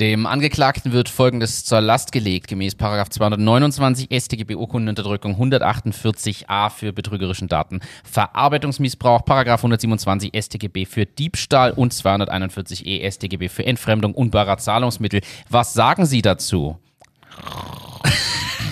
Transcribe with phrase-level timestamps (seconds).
[0.00, 7.80] Dem Angeklagten wird Folgendes zur Last gelegt, gemäß 229 StGB Urkundenunterdrückung 148a für betrügerischen Daten,
[8.04, 15.20] Verarbeitungsmissbrauch, 127 StGB für Diebstahl und 241e StGB für Entfremdung unbarer Zahlungsmittel.
[15.50, 16.78] Was sagen Sie dazu?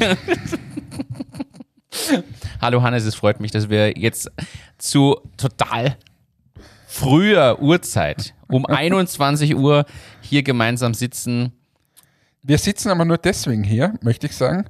[2.63, 4.31] Hallo Hannes, es freut mich, dass wir jetzt
[4.79, 5.99] zu total
[6.99, 9.85] früher Uhrzeit um 21 Uhr
[10.21, 11.53] hier gemeinsam sitzen.
[12.43, 14.65] Wir sitzen aber nur deswegen hier, möchte ich sagen,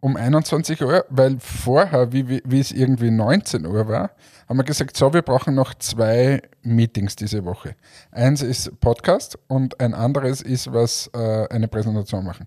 [0.00, 4.10] um 21 Uhr, weil vorher, wie, wie, wie es irgendwie 19 Uhr war,
[4.48, 7.74] haben wir gesagt, so, wir brauchen noch zwei Meetings diese Woche.
[8.12, 12.46] Eins ist Podcast und ein anderes ist, was äh, eine Präsentation machen.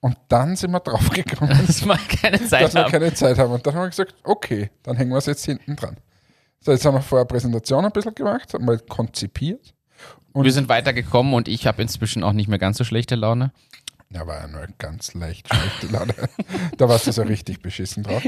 [0.00, 3.52] Und dann sind wir draufgekommen, dass wir keine Zeit dass wir keine Zeit haben.
[3.52, 5.96] Und dann haben wir gesagt, okay, dann hängen wir es jetzt hinten dran.
[6.62, 9.74] So, jetzt haben wir vorher Präsentation ein bisschen gemacht, mal konzipiert.
[10.32, 13.52] Und wir sind weitergekommen und ich habe inzwischen auch nicht mehr ganz so schlechte Laune.
[14.10, 16.14] Ja, war ja nur ganz leicht schlechte Laune.
[16.76, 18.22] da warst du so richtig beschissen drauf.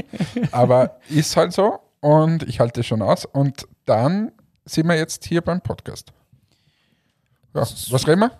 [0.51, 3.25] Aber ist halt so und ich halte schon aus.
[3.25, 4.31] Und dann
[4.65, 6.11] sind wir jetzt hier beim Podcast.
[7.53, 8.31] Ja, was reden wir?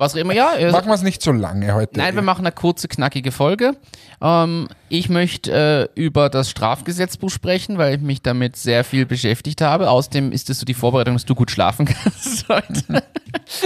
[0.00, 0.52] Was immer, ja.
[0.52, 1.98] Also, machen wir es nicht so lange heute.
[1.98, 3.76] Nein, wir machen eine kurze, knackige Folge.
[4.22, 9.60] Ähm, ich möchte äh, über das Strafgesetzbuch sprechen, weil ich mich damit sehr viel beschäftigt
[9.60, 9.90] habe.
[9.90, 13.02] Außerdem ist es so die Vorbereitung, dass du gut schlafen kannst heute.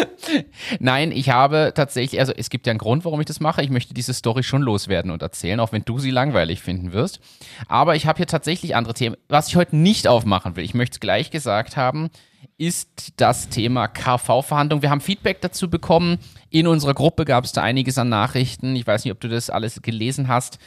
[0.81, 3.63] Nein, ich habe tatsächlich, also es gibt ja einen Grund, warum ich das mache.
[3.63, 7.21] Ich möchte diese Story schon loswerden und erzählen, auch wenn du sie langweilig finden wirst.
[7.69, 9.15] Aber ich habe hier tatsächlich andere Themen.
[9.29, 12.11] Was ich heute nicht aufmachen will, ich möchte es gleich gesagt haben,
[12.57, 14.83] ist das Thema KV-Verhandlung.
[14.83, 16.19] Wir haben Feedback dazu bekommen.
[16.51, 18.77] In unserer Gruppe gab es da einiges an Nachrichten.
[18.77, 20.59] Ich weiß nicht, ob du das alles gelesen hast.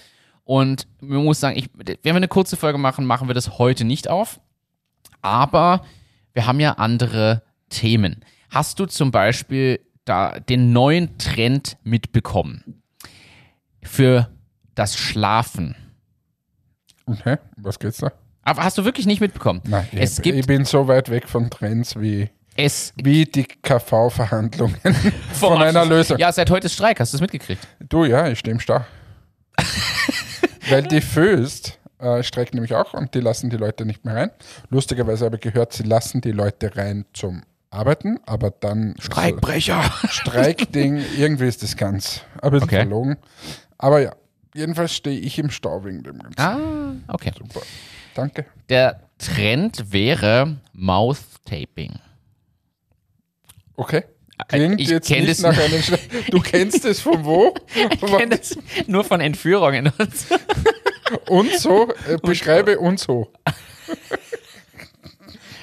[0.44, 3.84] Und man muss sagen, ich, wenn wir eine kurze Folge machen, machen wir das heute
[3.84, 4.40] nicht auf.
[5.22, 5.84] Aber
[6.34, 8.24] wir haben ja andere Themen.
[8.50, 12.82] Hast du zum Beispiel da den neuen Trend mitbekommen
[13.84, 14.30] für
[14.76, 15.76] das Schlafen?
[17.06, 18.12] Okay, was geht's da?
[18.48, 19.62] Aber hast du wirklich nicht mitbekommen?
[19.66, 23.44] Nein, es ich, gibt, ich bin so weit weg von Trends wie, es, wie die
[23.44, 24.78] KV-Verhandlungen
[25.34, 26.18] von einer Lösung.
[26.18, 27.68] Ja, seit heute ist Streik, hast du es mitgekriegt?
[27.90, 28.86] Du, ja, ich stehe im Stau.
[30.70, 34.32] Weil die Föst äh, streikt nämlich auch und die lassen die Leute nicht mehr rein.
[34.70, 38.96] Lustigerweise habe ich gehört, sie lassen die Leute rein zum Arbeiten, aber dann.
[38.98, 39.84] Streikbrecher!
[40.04, 42.78] So Streikding, irgendwie ist das ganz ein bisschen okay.
[42.78, 43.18] verlogen.
[43.78, 44.16] Aber ja,
[44.56, 46.40] jedenfalls stehe ich im Stau wegen dem Ganzen.
[46.40, 47.34] Ah, okay.
[47.38, 47.60] Super.
[48.18, 48.46] Danke.
[48.70, 52.00] Der Trend wäre Mouth-Taping.
[53.76, 54.06] Okay.
[54.48, 55.94] Klingt ich jetzt nicht nach einem Sch
[56.32, 57.54] Du kennst es von wo?
[57.76, 58.58] ich kenne es
[58.88, 59.92] nur von Entführungen.
[61.28, 63.32] und so, äh, beschreibe und so.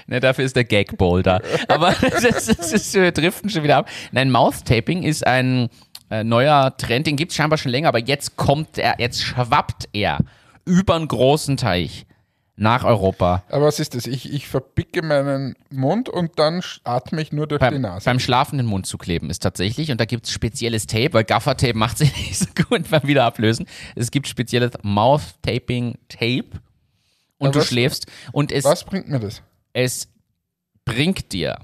[0.07, 1.41] Ne, dafür ist der Gagball da.
[1.67, 3.89] Aber das, das ist, wir driften schon wieder ab.
[4.13, 5.71] Nein, Mouth-Taping ist ein
[6.11, 9.89] äh, neuer Trend, den gibt es scheinbar schon länger, aber jetzt kommt er, jetzt schwappt
[9.95, 10.19] er
[10.67, 12.05] über einen großen Teich
[12.57, 13.43] nach Europa.
[13.49, 14.07] Aber was ist das?
[14.07, 18.05] Ich, ich verbicke meinen Mund und dann atme ich nur durch beim, die Nase.
[18.05, 21.25] Beim Schlafen den Mund zu kleben ist tatsächlich, und da gibt es spezielles Tape, weil
[21.25, 23.67] Gaffer-Tape macht sich nicht so gut beim Wiederablösen.
[23.97, 26.45] Es gibt spezielles Mouth-Taping-Tape
[27.39, 28.07] und Aber du was, schläfst.
[28.33, 29.43] Und es, was bringt mir das?
[29.73, 30.09] Es
[30.85, 31.57] bringt dir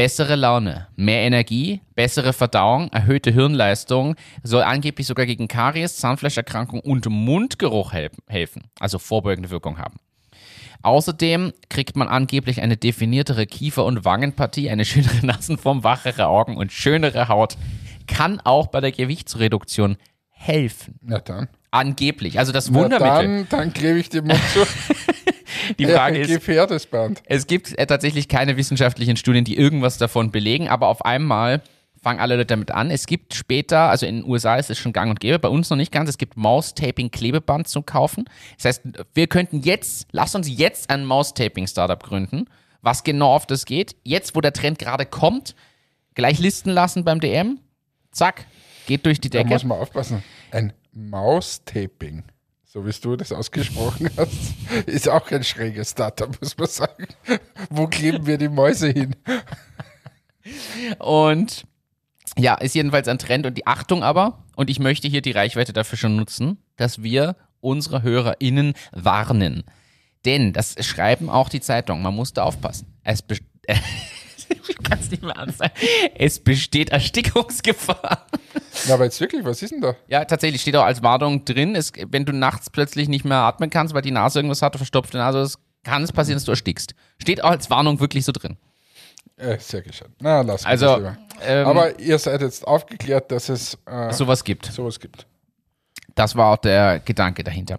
[0.00, 7.04] bessere Laune, mehr Energie, bessere Verdauung, erhöhte Hirnleistung, soll angeblich sogar gegen Karies, Zahnfleischerkrankung und
[7.10, 9.98] Mundgeruch helfen, also vorbeugende Wirkung haben.
[10.80, 16.72] Außerdem kriegt man angeblich eine definiertere Kiefer- und Wangenpartie, eine schönere Nasenform, wachere Augen und
[16.72, 17.58] schönere Haut.
[18.06, 19.98] Kann auch bei der Gewichtsreduktion
[20.30, 20.98] helfen.
[21.02, 21.48] Na dann.
[21.72, 22.38] Angeblich.
[22.38, 23.06] Also das Wundermittel.
[23.06, 24.60] Na dann, dann klebe ich den Mund zu.
[25.78, 27.22] Die Frage ist, Gefährdesband.
[27.26, 31.62] es gibt äh, tatsächlich keine wissenschaftlichen Studien, die irgendwas davon belegen, aber auf einmal
[32.02, 32.90] fangen alle Leute damit an.
[32.90, 35.70] Es gibt später, also in den USA ist es schon gang und gäbe, bei uns
[35.70, 38.24] noch nicht ganz, es gibt Mouse-Taping-Klebeband zu kaufen.
[38.56, 38.82] Das heißt,
[39.14, 42.46] wir könnten jetzt, lass uns jetzt ein Mouse-Taping-Startup gründen,
[42.80, 43.96] was genau auf das geht.
[44.02, 45.54] Jetzt, wo der Trend gerade kommt,
[46.14, 47.58] gleich listen lassen beim DM.
[48.12, 48.46] Zack,
[48.86, 49.48] geht durch die Decke.
[49.48, 50.22] Da muss man aufpassen.
[50.50, 52.24] Ein Mouse-Taping
[52.72, 54.54] so wie du das ausgesprochen hast,
[54.86, 57.08] ist auch ein schräges Startup, muss man sagen.
[57.68, 59.16] Wo kleben wir die Mäuse hin?
[61.00, 61.64] Und
[62.38, 65.72] ja, ist jedenfalls ein Trend und die Achtung aber, und ich möchte hier die Reichweite
[65.72, 69.64] dafür schon nutzen, dass wir unsere HörerInnen warnen.
[70.24, 72.86] Denn, das schreiben auch die Zeitungen, man muss da aufpassen.
[73.02, 73.24] Es,
[74.78, 75.72] kann es nicht mehr anzeigen.
[76.14, 78.26] Es besteht Erstickungsgefahr.
[78.86, 79.96] Ja, aber jetzt wirklich, was ist denn da?
[80.08, 83.70] Ja, tatsächlich steht auch als Warnung drin, es, wenn du nachts plötzlich nicht mehr atmen
[83.70, 85.52] kannst, weil die Nase irgendwas hat, verstopfte Nase,
[85.84, 86.94] kann es passieren, dass du erstickst.
[87.18, 88.56] Steht auch als Warnung wirklich so drin.
[89.36, 90.10] Äh, sehr gescheit.
[90.20, 91.16] Na, lass mich das Also, lieber.
[91.42, 94.66] ähm, Aber ihr seid jetzt aufgeklärt, dass es äh, sowas gibt.
[94.66, 95.26] sowas gibt.
[96.14, 97.78] Das war auch der Gedanke dahinter.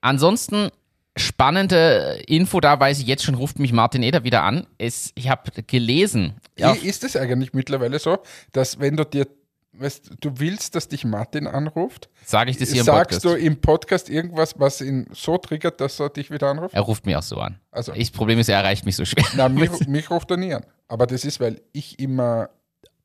[0.00, 0.70] Ansonsten
[1.18, 4.66] spannende Info, da weiß ich jetzt schon, ruft mich Martin Eder wieder an.
[4.78, 6.34] Es, ich habe gelesen.
[6.56, 8.18] Ja, Ist es eigentlich mittlerweile so,
[8.52, 9.26] dass wenn du dir,
[9.72, 13.24] weißt, du willst, dass dich Martin anruft, sage ich das hier im sagst Podcast.
[13.24, 16.74] du im Podcast irgendwas, was ihn so triggert, dass er dich wieder anruft?
[16.74, 17.58] er ruft mich auch so an.
[17.70, 19.24] Also, das Problem ist, er erreicht mich so schwer.
[19.36, 20.64] na, mich, mich ruft er nie an.
[20.88, 22.50] Aber das ist, weil ich immer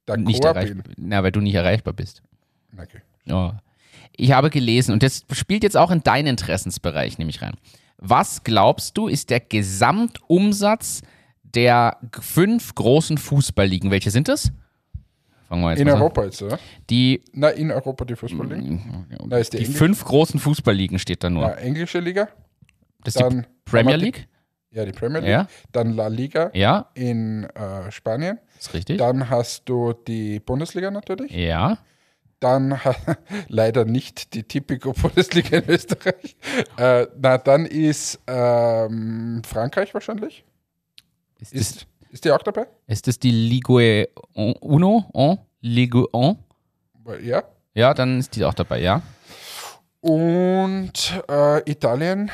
[0.07, 0.83] der nicht erreichbar.
[0.83, 0.93] bin.
[0.97, 2.23] Na, weil du nicht erreichbar bist.
[2.77, 3.01] Okay.
[3.25, 3.59] Ja.
[4.15, 7.55] Ich habe gelesen, und das spielt jetzt auch in deinen Interessensbereich, nehme ich rein.
[8.05, 11.01] Was glaubst du, ist der Gesamtumsatz
[11.43, 13.91] der fünf großen Fußballligen?
[13.91, 14.51] Welche sind das?
[15.47, 16.01] Fangen wir jetzt In mal an.
[16.01, 16.59] Europa jetzt, oder?
[16.89, 19.07] Die, Na, in Europa die Fußballligen.
[19.27, 21.43] Da ist die, die fünf großen Fußballligen steht da nur.
[21.43, 22.27] ja, englische Liga,
[23.03, 24.27] Das ist die dann Premier haben wir League?
[24.71, 25.47] die, ja, die Premier League, Ja.
[25.71, 28.97] dann La Liga Ja, in äh, Spanien, ist richtig.
[28.97, 31.77] dann hast du die Bundesliga natürlich, Ja.
[32.43, 32.79] Dann
[33.47, 36.35] leider nicht die Tipico-Bundesliga in Österreich.
[36.77, 40.43] Äh, na, dann ist ähm, Frankreich wahrscheinlich.
[41.39, 42.67] Ist das, Ist, ist die auch dabei?
[42.87, 45.09] ist das die Ligue Uno?
[45.13, 45.39] En?
[45.61, 46.37] Ligue 1?
[47.21, 47.43] Ja.
[47.73, 49.01] Ja, dann ist die auch dabei, ja.
[50.01, 52.29] Und äh, Italien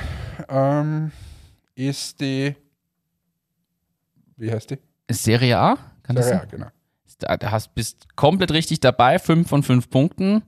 [0.49, 1.11] ähm,
[1.75, 2.55] ist die,
[4.37, 4.79] wie heißt die?
[5.11, 5.77] Serie A?
[6.01, 6.41] Kann Serie?
[6.41, 6.67] A, genau.
[7.19, 10.41] Da, da hast, bist komplett richtig dabei, fünf von fünf Punkten.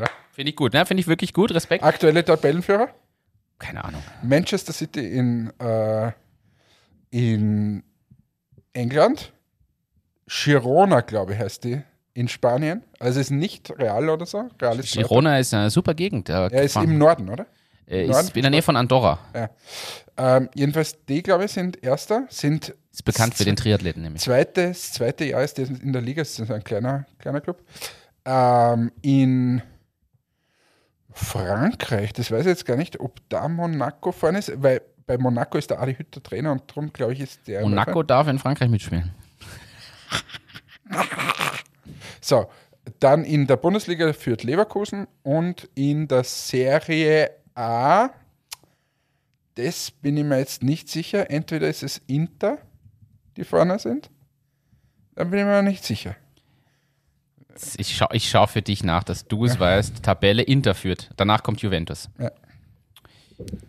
[0.00, 0.06] Ja.
[0.32, 0.84] Finde ich gut, ne?
[0.86, 1.84] Finde ich wirklich gut, Respekt.
[1.84, 2.88] Aktuelle Tabellenführer?
[3.58, 4.02] Keine Ahnung.
[4.22, 6.10] Manchester City in, äh,
[7.10, 7.82] in
[8.72, 9.32] England.
[10.26, 11.82] Girona, glaube ich, heißt die.
[12.14, 12.82] In Spanien.
[12.98, 14.48] Also ist nicht Real oder so.
[14.60, 14.92] Real ist.
[14.92, 16.28] Girona ist eine super Gegend.
[16.28, 17.46] Da Er ist fahren- im Norden, oder?
[17.86, 19.18] äh, Norden ist in der Nähe von Andorra.
[19.34, 19.50] Ja.
[20.16, 24.22] Ähm, jedenfalls, die, glaube ich, sind Erster, sind Ist bekannt für den Triathleten nämlich.
[24.22, 27.62] zweites, zweite Jahr ist das in der Liga, das ist ein kleiner, kleiner Club.
[28.24, 29.62] Ähm, in
[31.10, 35.58] Frankreich, das weiß ich jetzt gar nicht, ob da Monaco vorne ist, weil bei Monaco
[35.58, 37.62] ist der Adi Hütter Trainer und darum, glaube ich, ist der.
[37.62, 39.10] Monaco darf in Frankreich mitspielen.
[42.24, 42.48] So,
[43.00, 48.10] dann in der Bundesliga führt Leverkusen und in der Serie A,
[49.56, 52.58] das bin ich mir jetzt nicht sicher, entweder ist es Inter,
[53.36, 54.10] die vorne sind,
[55.14, 56.16] dann bin ich mir nicht sicher.
[57.76, 60.02] Ich schaue ich schau für dich nach, dass du es weißt.
[60.02, 61.10] Tabelle Inter führt.
[61.16, 62.08] Danach kommt Juventus.
[62.18, 62.30] Ja.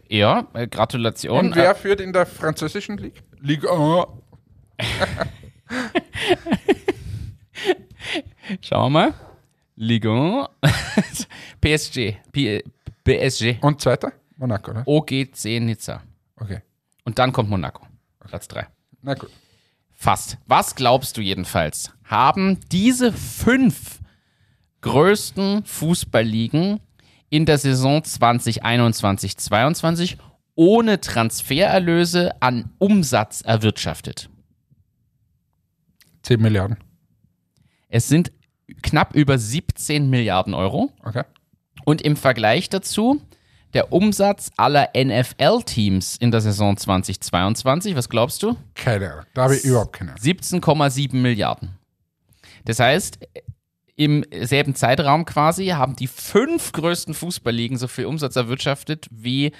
[0.07, 1.47] Ja, äh, Gratulation.
[1.47, 3.19] Und wer führt in der französischen Liga?
[3.41, 4.07] Liga 1.
[4.77, 5.77] Äh,
[8.61, 9.13] schauen wir mal.
[9.75, 11.27] Ligue 1.
[11.59, 12.17] PSG.
[12.31, 12.63] P
[13.03, 13.57] PSG.
[13.61, 14.13] Und zweiter?
[14.37, 14.83] Monaco, oder?
[14.85, 16.03] OGC Nizza.
[16.37, 16.61] Okay.
[17.05, 17.85] Und dann kommt Monaco.
[18.19, 18.67] Platz 3.
[19.01, 19.29] Na gut.
[20.03, 20.37] Fast.
[20.47, 21.93] Was glaubst du jedenfalls?
[22.03, 24.01] Haben diese fünf
[24.81, 26.81] größten Fußballligen
[27.29, 30.17] in der Saison 2021-22
[30.55, 34.29] ohne Transfererlöse an Umsatz erwirtschaftet?
[36.23, 36.75] 10 Milliarden.
[37.87, 38.33] Es sind
[38.81, 40.91] knapp über 17 Milliarden Euro.
[41.01, 41.23] Okay.
[41.85, 43.21] Und im Vergleich dazu
[43.73, 48.55] der Umsatz aller NFL-Teams in der Saison 2022, was glaubst du?
[48.75, 49.25] Keine Ahnung.
[49.33, 50.23] Da habe ich überhaupt keine Ahnung.
[50.23, 51.77] 17,7 Milliarden.
[52.65, 53.19] Das heißt,
[53.95, 59.51] im selben Zeitraum quasi haben die fünf größten Fußballligen so viel Umsatz erwirtschaftet wie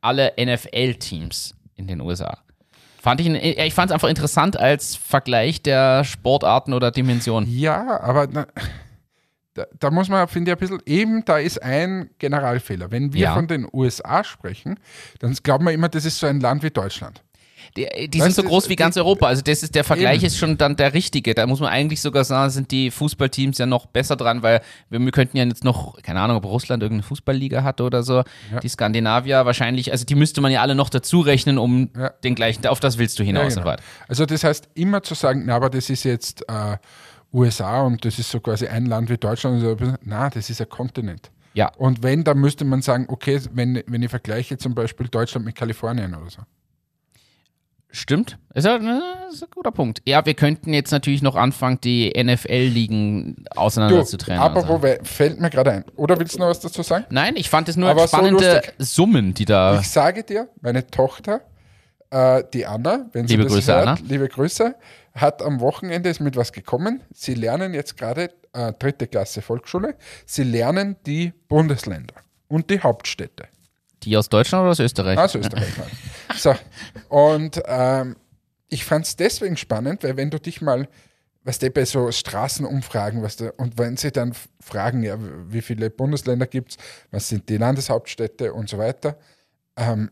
[0.00, 2.38] alle NFL-Teams in den USA.
[3.00, 7.48] Fand ich, ich fand es einfach interessant als Vergleich der Sportarten oder Dimensionen.
[7.48, 8.48] Ja, aber na,
[9.56, 12.90] da, da muss man, finde ich, ein bisschen, eben da ist ein Generalfehler.
[12.90, 13.34] Wenn wir Ja.
[13.34, 14.78] von den USA sprechen,
[15.18, 17.22] dann glauben wir immer, das ist so ein Land wie Deutschland.
[17.76, 19.26] Die, die sind so groß wie ganz Europa.
[19.26, 20.26] Also das ist der Vergleich Eben.
[20.26, 21.34] ist schon dann der richtige.
[21.34, 25.00] Da muss man eigentlich sogar sagen, sind die Fußballteams ja noch besser dran, weil wir,
[25.00, 28.22] wir könnten ja jetzt noch, keine Ahnung, ob Russland irgendeine Fußballliga hat oder so.
[28.52, 28.60] Ja.
[28.62, 32.10] Die Skandinavier wahrscheinlich, also die müsste man ja alle noch dazu rechnen, um Ja.
[32.10, 33.76] den gleichen, auf das willst du hinaus Ja, genau.
[34.06, 36.76] Also das heißt, immer zu sagen, na, aber das ist jetzt äh,
[37.36, 39.60] USA und das ist so quasi ein Land wie Deutschland.
[39.60, 41.30] so, Na, das ist ein Kontinent.
[41.54, 41.70] Ja.
[41.76, 45.54] Und wenn, dann müsste man sagen, okay, wenn, wenn ich vergleiche zum Beispiel Deutschland mit
[45.54, 46.42] Kalifornien oder so.
[47.90, 48.38] Stimmt.
[48.52, 49.00] Ist ja äh,
[49.32, 50.02] ist ein guter Punkt.
[50.04, 54.42] Ja, wir könnten jetzt natürlich noch anfangen, die NFL-Ligen Du, auseinanderzutrennen.
[54.42, 54.82] aber also.
[54.82, 55.84] wo fällt mir gerade ein.
[55.96, 57.06] Oder willst du noch was dazu sagen?
[57.10, 58.74] Nein, ich fand es nur Aber so spannende lustig.
[58.78, 59.80] Summen, die da.
[59.80, 61.40] Ich sage dir, meine Tochter,
[62.10, 63.98] äh, die Anna, wenn sie Liebe das Grüße, hört, Anna.
[64.06, 64.74] liebe Grüße,
[65.16, 67.02] hat am Wochenende ist mit was gekommen.
[67.12, 69.96] Sie lernen jetzt gerade äh, dritte Klasse Volksschule.
[70.24, 72.14] Sie lernen die Bundesländer
[72.48, 73.48] und die Hauptstädte.
[74.02, 75.18] Die aus Deutschland oder aus Österreich?
[75.18, 75.72] Also Österreich.
[76.36, 76.54] so,
[77.08, 78.16] und ähm,
[78.68, 80.88] ich fand es deswegen spannend, weil wenn du dich mal,
[81.44, 85.16] was du, bei so Straßenumfragen, was du, und wenn sie dann fragen, ja,
[85.48, 86.76] wie viele Bundesländer gibt es,
[87.10, 89.18] was sind die Landeshauptstädte und so weiter,
[89.76, 90.10] ähm,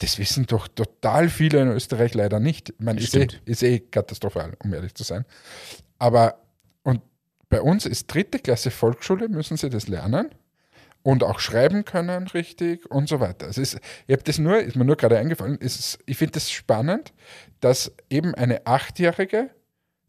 [0.00, 2.70] das wissen doch total viele in Österreich leider nicht.
[2.70, 5.24] Ich meine, ist eh, ist eh katastrophal, um ehrlich zu sein.
[5.98, 6.40] Aber,
[6.82, 7.02] und
[7.48, 10.30] bei uns ist dritte Klasse Volksschule, müssen sie das lernen
[11.02, 13.48] und auch schreiben können richtig und so weiter.
[13.48, 16.44] Es ist, ich habe das nur, ist mir nur gerade eingefallen, ist, ich finde es
[16.44, 17.12] das spannend,
[17.60, 19.50] dass eben eine Achtjährige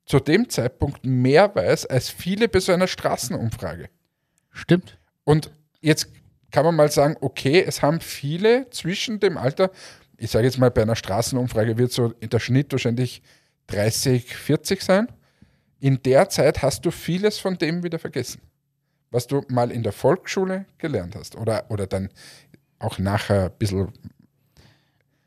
[0.06, 3.90] zu dem Zeitpunkt mehr weiß als viele bei so einer Straßenumfrage.
[4.52, 4.98] Stimmt.
[5.26, 6.08] Und jetzt
[6.52, 9.72] kann man mal sagen, okay, es haben viele zwischen dem Alter,
[10.18, 13.22] ich sage jetzt mal, bei einer Straßenumfrage wird so der Schnitt wahrscheinlich
[13.68, 15.08] 30, 40 sein.
[15.80, 18.42] In der Zeit hast du vieles von dem wieder vergessen,
[19.10, 22.10] was du mal in der Volksschule gelernt hast oder, oder dann
[22.78, 23.92] auch nachher ein bisschen.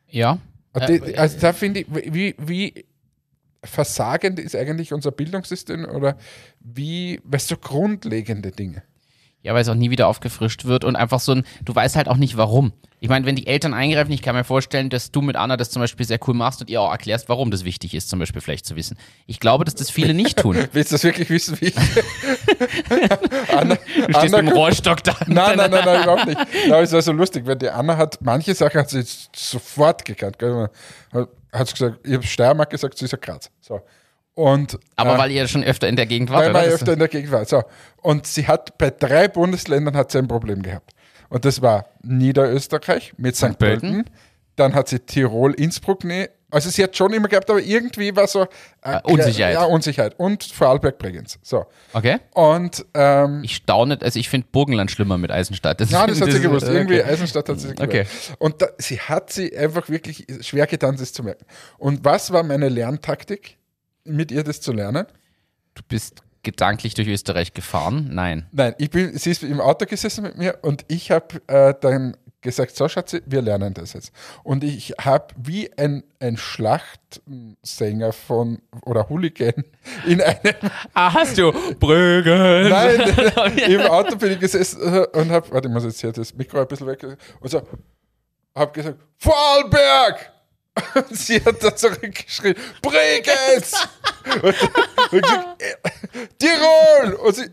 [0.08, 0.38] Ja.
[0.88, 2.84] Die, also da finde ich, wie, wie
[3.64, 6.16] versagend ist eigentlich unser Bildungssystem oder
[6.60, 8.82] wie, weißt du, grundlegende Dinge.
[9.44, 12.08] Ja, weil es auch nie wieder aufgefrischt wird und einfach so ein, du weißt halt
[12.08, 12.72] auch nicht warum.
[12.98, 15.68] Ich meine, wenn die Eltern eingreifen, ich kann mir vorstellen, dass du mit Anna das
[15.68, 18.40] zum Beispiel sehr cool machst und ihr auch erklärst, warum das wichtig ist, zum Beispiel
[18.40, 18.96] vielleicht zu wissen.
[19.26, 20.56] Ich glaube, dass das viele nicht tun.
[20.72, 21.76] Willst du das wirklich wissen, wie ich?
[23.54, 25.14] Anna, du stehst Anna, mit dem Rohrstock da.
[25.26, 26.40] Nein, nein, nein, nein, überhaupt nicht.
[26.70, 29.04] Aber es war so lustig, weil die Anna hat, manche Sachen hat sie
[29.36, 30.38] sofort gekannt.
[30.42, 33.50] Hat sie gesagt, ich habe Steiermark gesagt, sie ist ja Graz.
[33.60, 33.82] So.
[34.34, 36.60] Und, Aber äh, weil ihr schon öfter in der Gegend wart, weil oder?
[36.60, 37.44] Weil öfter in der Gegend war.
[37.44, 37.62] So.
[38.02, 40.90] Und sie hat bei drei Bundesländern hat sie ein Problem gehabt.
[41.28, 43.58] Und das war Niederösterreich mit St.
[43.58, 44.04] Pölten.
[44.56, 46.28] Dann hat sie Tirol, Innsbruck, nee.
[46.50, 48.46] Also sie hat schon immer gehabt, aber irgendwie war so
[48.82, 49.54] äh, Unsicherheit.
[49.54, 50.14] Ja, Unsicherheit.
[50.18, 51.36] Und Vorarlberg Bregenz.
[51.42, 51.66] So.
[51.92, 52.18] Okay.
[52.32, 55.80] Und ähm, ich staune, also ich finde Burgenland schlimmer mit Eisenstadt.
[55.80, 56.66] Das ja, das hat sie gewusst.
[56.66, 56.76] Okay.
[56.76, 57.82] Irgendwie Eisenstadt hat sie gewusst.
[57.82, 58.06] Okay.
[58.38, 61.44] Und da, sie hat sie einfach wirklich schwer getan, das zu merken.
[61.78, 63.58] Und was war meine Lerntaktik?
[64.04, 65.06] Mit ihr das zu lernen?
[65.74, 68.10] Du bist gedanklich durch Österreich gefahren?
[68.12, 68.46] Nein.
[68.52, 72.16] Nein, ich bin, sie ist im Auto gesessen mit mir und ich habe äh, dann
[72.44, 74.12] gesagt, so Schatzi, wir lernen das jetzt.
[74.44, 79.64] Und ich habe wie ein, ein Schlachtsänger von oder Hooligan
[80.06, 80.54] in einem.
[80.92, 82.68] Ah, hast du Brügel?
[82.68, 83.00] Nein,
[83.66, 86.68] im Auto bin ich gesessen und habe, warte, ich muss jetzt hier das Mikro ein
[86.68, 87.02] bisschen weg
[87.40, 87.62] und so,
[88.54, 90.33] habe gesagt, Vorarlberg!
[90.94, 93.72] Und sie hat da zurückgeschrien, Bregenz!
[94.42, 95.62] und, und gesagt,
[96.38, 97.14] Tirol!
[97.14, 97.46] Und sie,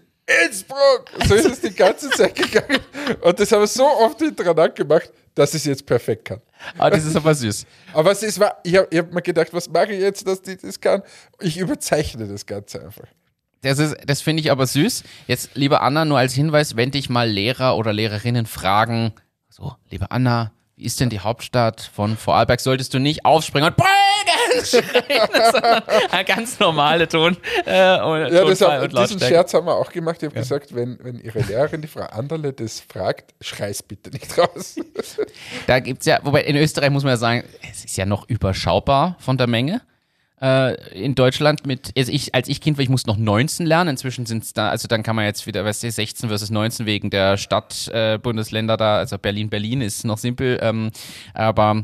[0.46, 1.06] Innsbruck!
[1.28, 2.80] So ist es die ganze Zeit gegangen.
[3.22, 6.42] Und das haben wir so oft hintereinander gemacht, dass ich es jetzt perfekt kann.
[6.78, 7.66] Ah, das ist aber süß.
[7.94, 10.80] aber es ist, ich habe hab mir gedacht, was mache ich jetzt, dass die das
[10.80, 11.04] kann?
[11.40, 13.08] Ich überzeichne das Ganze einfach.
[13.62, 15.04] Das, das finde ich aber süß.
[15.28, 19.13] Jetzt, liebe Anna, nur als Hinweis, wenn dich mal Lehrer oder Lehrerinnen fragen,
[19.50, 22.59] so, liebe Anna, wie ist denn die Hauptstadt von Vorarlberg?
[22.59, 23.77] Solltest du nicht aufspringen und
[24.65, 27.38] schreien, sondern ein ganz normaler Ton.
[27.65, 30.17] Äh, und ja, das haben, diesen Scherz haben wir auch gemacht.
[30.23, 30.41] Ich habe ja.
[30.41, 34.75] gesagt, wenn, wenn Ihre Lehrerin, die Frau Anderle, das fragt, schrei's bitte nicht raus.
[35.67, 38.27] da gibt es ja, wobei in Österreich muss man ja sagen, es ist ja noch
[38.27, 39.81] überschaubar von der Menge
[40.41, 44.25] in Deutschland mit, also ich, als ich Kind war, ich musste noch 19 lernen, inzwischen
[44.25, 47.12] sind es da, also dann kann man jetzt wieder, weißt du, 16 versus 19 wegen
[47.12, 50.89] der Stadtbundesländer äh, da, also Berlin, Berlin ist noch simpel, ähm,
[51.36, 51.83] aber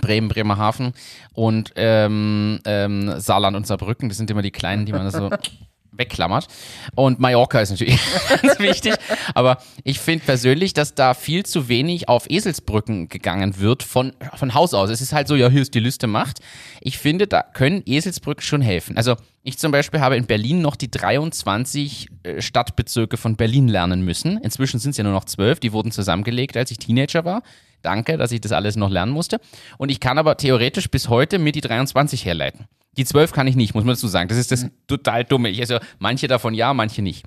[0.00, 0.92] Bremen, Bremerhaven
[1.32, 5.30] und ähm, ähm, Saarland und Saarbrücken, das sind immer die kleinen, die man so
[5.92, 6.46] wegklammert.
[6.94, 7.98] Und Mallorca ist natürlich
[8.42, 8.94] ganz wichtig.
[9.34, 14.54] Aber ich finde persönlich, dass da viel zu wenig auf Eselsbrücken gegangen wird von, von
[14.54, 14.90] Haus aus.
[14.90, 16.40] Es ist halt so, ja, hier ist die Liste Macht.
[16.80, 18.96] Ich finde, da können Eselsbrücken schon helfen.
[18.96, 24.02] Also ich zum Beispiel habe in Berlin noch die 23 äh, Stadtbezirke von Berlin lernen
[24.04, 24.38] müssen.
[24.38, 25.60] Inzwischen sind es ja nur noch zwölf.
[25.60, 27.42] Die wurden zusammengelegt, als ich Teenager war.
[27.82, 29.40] Danke, dass ich das alles noch lernen musste.
[29.78, 32.68] Und ich kann aber theoretisch bis heute mir die 23 herleiten.
[32.96, 34.28] Die zwölf kann ich nicht, muss man dazu sagen.
[34.28, 35.48] Das ist das total dumme.
[35.48, 37.24] Ich, also manche davon ja, manche nicht.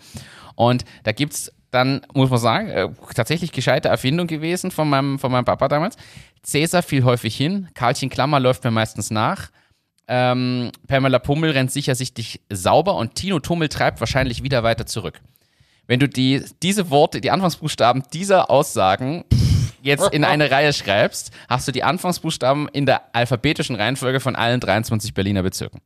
[0.55, 5.31] Und da gibt's dann, muss man sagen, äh, tatsächlich gescheite Erfindung gewesen von meinem, von
[5.31, 5.97] meinem Papa damals.
[6.43, 9.49] Cäsar fiel häufig hin, Karlchen Klammer läuft mir meistens nach.
[10.07, 15.19] Ähm, Pamela Pummel rennt sichersichtlich sauber und Tino Tummel treibt wahrscheinlich wieder weiter zurück.
[15.87, 19.25] Wenn du die, diese Worte, die Anfangsbuchstaben dieser Aussagen
[19.85, 24.59] jetzt in eine Reihe schreibst, hast du die Anfangsbuchstaben in der alphabetischen Reihenfolge von allen
[24.59, 25.81] 23 Berliner Bezirken.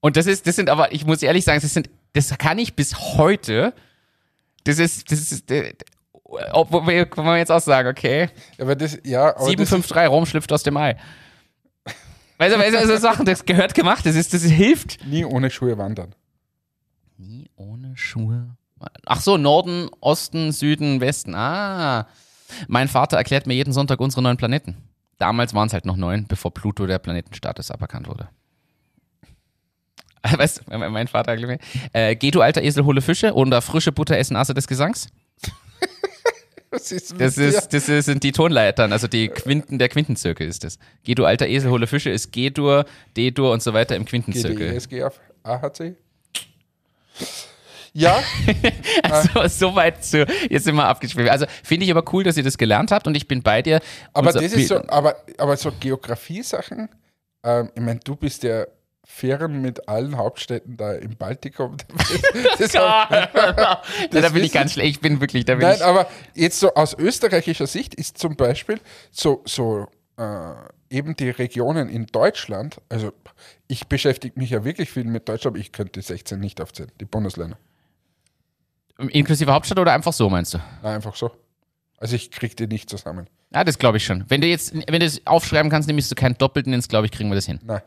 [0.00, 2.74] Und das ist, das sind aber, ich muss ehrlich sagen, das sind, das kann ich
[2.74, 3.74] bis heute.
[4.64, 5.52] Das ist, das ist,
[6.52, 8.30] obwohl kann man jetzt auch sagen, okay.
[8.58, 9.34] Aber das, ja.
[9.38, 10.96] 753 Rom schlüpft aus dem Ei.
[12.38, 15.04] Weißt du, weißt du, also Sachen, das gehört gemacht, das ist, das hilft.
[15.04, 16.14] Nie ohne Schuhe wandern.
[17.18, 18.56] Nie ohne Schuhe.
[19.04, 21.34] Ach so, Norden, Osten, Süden, Westen.
[21.34, 22.08] Ah.
[22.68, 24.76] Mein Vater erklärt mir jeden Sonntag unsere neuen Planeten.
[25.18, 28.28] Damals waren es halt noch neun, bevor Pluto der Planetenstatus aberkannt wurde.
[30.38, 31.36] Weißt du, mein Vater,
[31.92, 35.08] äh, geh du alter Esel, hole Fische oder frische Butter essen Asse des Gesangs?
[36.72, 40.78] Ist Das, ist, das ist, sind die Tonleitern, also die Quinten, der Quintenzirkel ist das.
[41.02, 42.84] Geh du alter Esel, hole Fische ist G-Dur,
[43.16, 44.68] D-Dur und so weiter im Quintenzirkel.
[44.68, 45.96] GDESG auf AHC?
[47.92, 48.22] Ja,
[49.02, 51.28] Also, soweit zu, jetzt sind wir abgeschwimmt.
[51.28, 53.80] Also finde ich aber cool, dass ihr das gelernt habt und ich bin bei dir.
[54.12, 56.88] aber das ist so, aber, aber so Geografie-Sachen,
[57.42, 58.66] ähm, ich meine, du bist ja
[59.04, 61.76] fern mit allen Hauptstädten da im Baltikum.
[62.58, 63.28] Das Ja,
[64.10, 64.96] da bin ich ganz schlecht.
[64.96, 65.84] Ich bin wirklich, da bin Nein, ich.
[65.84, 68.78] aber jetzt so aus österreichischer Sicht ist zum Beispiel
[69.10, 70.52] so, so äh,
[70.90, 73.12] eben die Regionen in Deutschland, also
[73.66, 76.92] ich beschäftige mich ja wirklich viel mit Deutschland, aber ich könnte die 16 nicht aufzählen,
[77.00, 77.58] die Bundesländer.
[79.08, 80.58] Inklusive Hauptstadt oder einfach so, meinst du?
[80.82, 81.30] Nein, einfach so.
[81.98, 83.28] Also ich kriege die nicht zusammen.
[83.52, 84.24] Ja, das glaube ich schon.
[84.28, 87.12] Wenn du jetzt, wenn du es aufschreiben kannst, nämlich du keinen Doppelten nennst, glaube ich,
[87.12, 87.60] kriegen wir das hin.
[87.62, 87.82] Nein.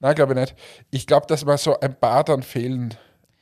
[0.00, 0.54] Nein, glaube ich nicht.
[0.90, 2.94] Ich glaube, dass mal so ein paar dann fehlen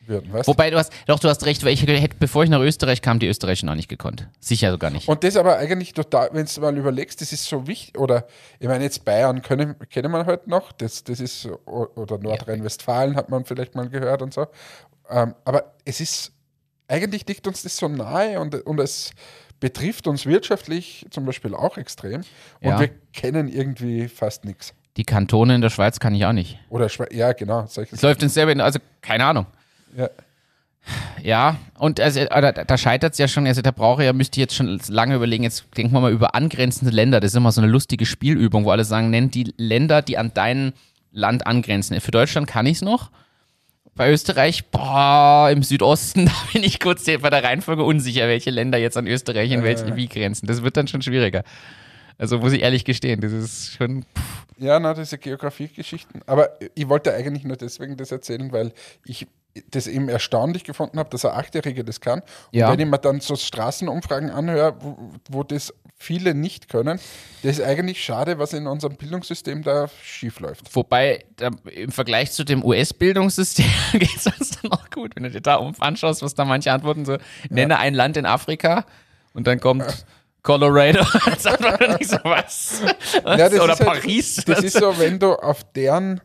[0.06, 0.48] würden, weißt?
[0.48, 3.18] Wobei du hast, doch, du hast recht, weil ich hätte, bevor ich nach Österreich kam,
[3.18, 4.28] die Österreicher noch nicht gekonnt.
[4.40, 5.08] Sicher sogar nicht.
[5.08, 8.26] Und das aber eigentlich total, wenn du mal überlegst, das ist so wichtig, oder
[8.58, 13.30] ich meine jetzt Bayern können, kennen man halt noch, das, das ist, oder Nordrhein-Westfalen hat
[13.30, 14.46] man vielleicht mal gehört und so.
[15.08, 16.32] Ähm, aber es ist,
[16.90, 19.12] eigentlich liegt uns das so nahe und, und es
[19.60, 22.22] betrifft uns wirtschaftlich zum Beispiel auch extrem
[22.60, 22.80] und Ja.
[22.80, 24.74] wir kennen irgendwie fast nichts.
[24.96, 26.58] Die Kantone in der Schweiz kann ich auch nicht.
[26.68, 29.46] Oder, Schwe- ja genau, Es läuft ins selbe, in- also keine Ahnung.
[29.96, 30.08] Ja.
[31.22, 34.38] Ja, und also, da, da scheitert es ja schon, also da brauche ich ja, müsste
[34.38, 37.52] ich jetzt schon lange überlegen, jetzt denken wir mal über angrenzende Länder, das ist immer
[37.52, 40.72] so eine lustige Spielübung, wo alle sagen, nennt die Länder, die an dein
[41.12, 42.00] Land angrenzen.
[42.00, 43.10] Für Deutschland kann ich es noch.
[44.00, 48.78] Bei Österreich, boah, im Südosten, da bin ich kurz bei der Reihenfolge unsicher, welche Länder
[48.78, 50.46] jetzt an Österreich in welche wie grenzen.
[50.46, 51.44] Das wird dann schon schwieriger.
[52.16, 54.06] Also muss ich ehrlich gestehen, das ist schon.
[54.56, 56.22] Ja, na, diese Geografiegeschichten.
[56.24, 58.72] Aber ich wollte eigentlich nur deswegen das erzählen, weil
[59.04, 59.26] ich
[59.70, 62.20] das eben erstaunlich gefunden habe, dass ein Achtjähriger das kann.
[62.20, 62.72] Und Ja.
[62.72, 64.96] wenn ich mir dann so Straßenumfragen anhöre, wo,
[65.28, 66.98] wo das viele nicht können,
[67.42, 70.74] das ist eigentlich schade, was in unserem Bildungssystem da schief läuft.
[70.74, 75.30] Wobei da, im Vergleich zu dem US-Bildungssystem geht es uns dann auch gut, wenn du
[75.30, 77.18] dir da anschaust, was da manche antworten, so
[77.50, 78.86] nenne ein Land in Afrika
[79.34, 80.06] und dann kommt
[80.42, 82.80] Colorado als Antwort so, was?
[83.22, 84.36] Ja, das Oder ist halt- Paris?
[84.46, 86.22] Das ist so, wenn du auf deren,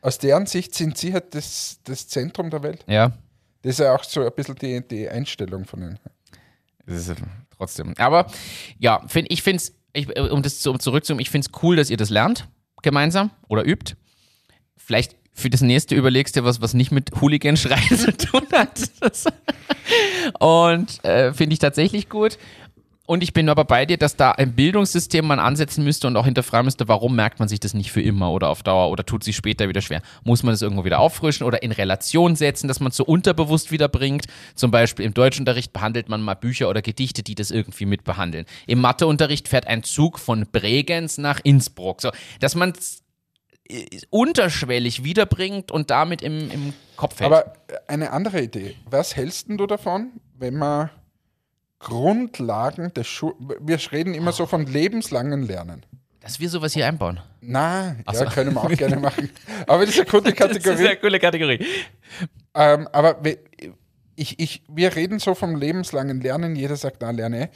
[0.00, 2.84] aus deren Sicht sind sie halt das, das Zentrum der Welt.
[2.86, 3.10] ja,
[3.62, 5.98] Das ist ja auch so ein bisschen die, die Einstellung von ihnen.
[6.86, 7.16] das ist
[7.62, 7.94] trotzdem.
[7.98, 8.26] Aber
[8.78, 11.76] ja, find, ich finde es, ich, um das zu, um zurückzukommen, ich finde es cool,
[11.76, 12.48] dass ihr das lernt,
[12.82, 13.94] gemeinsam oder übt.
[14.76, 18.80] Vielleicht für das nächste überlegst du was, was nicht mit Hooligan-Schreien zu tun hat.
[20.40, 22.36] Und äh, finde ich tatsächlich gut.
[23.04, 26.24] Und ich bin aber bei dir, dass da ein Bildungssystem man ansetzen müsste und auch
[26.24, 29.24] hinterfragen müsste, warum merkt man sich das nicht für immer oder auf Dauer oder tut
[29.24, 30.02] sich später wieder schwer?
[30.22, 33.72] Muss man das irgendwo wieder auffrischen oder in Relation setzen, dass man es so unterbewusst
[33.72, 34.26] wiederbringt?
[34.54, 38.46] Zum Beispiel im Deutschunterricht behandelt man mal Bücher oder Gedichte, die das irgendwie mit behandeln.
[38.68, 42.02] Im Matheunterricht fährt ein Zug von Bregenz nach Innsbruck.
[42.02, 43.02] So, dass man es
[44.10, 47.32] unterschwellig wiederbringt und damit im, im Kopf hält.
[47.32, 47.52] Aber
[47.88, 48.76] eine andere Idee.
[48.88, 50.90] Was hältst du davon, wenn man
[51.82, 55.84] Grundlagen des Schu Wir reden immer so von lebenslangen Lernen.
[56.20, 57.20] dass wir sowas hier einbauen.
[57.40, 58.24] Na, ja, so.
[58.26, 59.30] können wir auch gerne machen.
[59.66, 60.86] Aber das ist eine gute Das ist Kategorie.
[60.88, 61.66] eine coole Kategorie.
[62.54, 63.38] Ähm, aber we-
[64.14, 66.54] ich, ich, wir reden so vom lebenslangen Lernen.
[66.54, 67.50] Jeder sagt, na, lerne.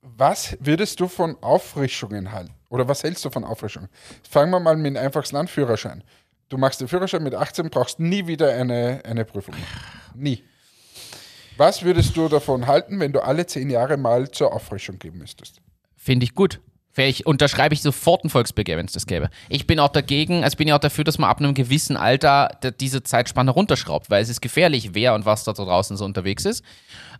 [0.00, 2.52] Was würdest du von Auffrischungen halten?
[2.70, 3.88] Oder was hältst du von Auffrischungen?
[4.28, 6.02] Fangen wir mal mit einfachsten Land, Führerschein.
[6.48, 9.54] Du machst den Führerschein mit 18, brauchst nie wieder eine, eine Prüfung.
[10.14, 10.42] Nie.
[11.56, 15.60] Was würdest du davon halten, wenn du alle zehn Jahre mal zur Auffrischung geben müsstest?
[15.96, 16.60] Finde ich gut.
[16.98, 19.28] Ich unterschreibe ich sofort ein Volksbegehr, wenn es das gäbe.
[19.50, 21.94] Ich bin auch dagegen, also ich bin ja auch dafür, dass man ab einem gewissen
[21.98, 22.48] Alter
[22.80, 26.64] diese Zeitspanne runterschraubt, weil es ist gefährlich, wer und was da draußen so unterwegs ist.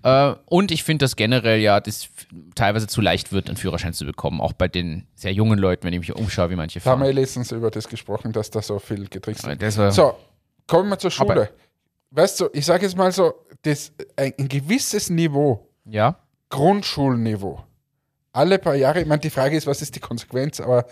[0.02, 2.08] Äh, Und ich finde, dass generell ja das
[2.54, 5.92] teilweise zu leicht wird, einen Führerschein zu bekommen, auch bei den sehr jungen Leuten, wenn
[5.92, 7.08] ich mich umschaue, wie manche Da haben fahren.
[7.08, 9.60] wir letztens über das gesprochen, dass da so viel getrickst wird.
[9.60, 10.14] Das war, So,
[10.66, 11.32] kommen wir zur Schule.
[11.32, 11.48] Aber-
[12.12, 13.34] weißt du, ich sage jetzt mal so,
[13.66, 17.64] das, ein, ein gewisses Niveau, ja, Grundschulniveau,
[18.32, 20.86] alle paar Jahre, ich meine, die Frage ist, was ist die Konsequenz, aber,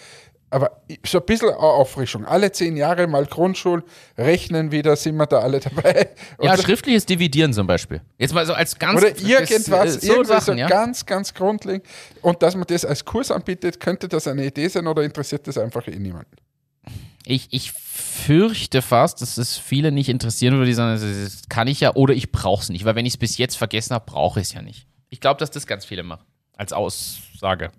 [0.50, 2.24] aber so ein bisschen Auffrischung.
[2.24, 3.82] Alle zehn Jahre mal Grundschul,
[4.16, 6.10] rechnen wieder, sind wir da alle dabei.
[6.40, 8.00] ja, Und- schriftliches Dividieren zum Beispiel.
[8.18, 10.68] Jetzt mal so als ganz oder das, irgendwas, äh, so irgendwie Sachen, so ja.
[10.68, 11.86] ganz, ganz grundlegend.
[12.22, 15.58] Und dass man das als Kurs anbietet, könnte das eine Idee sein oder interessiert das
[15.58, 16.36] einfach eh niemanden?
[17.26, 21.80] Ich, ich fürchte fast, dass es viele nicht interessieren würde, die sagen, das kann ich
[21.80, 24.40] ja oder ich brauche es nicht, weil wenn ich es bis jetzt vergessen habe, brauche
[24.40, 24.86] ich es ja nicht.
[25.10, 26.24] Ich glaube, dass das ganz viele machen.
[26.56, 27.70] Als Aussage.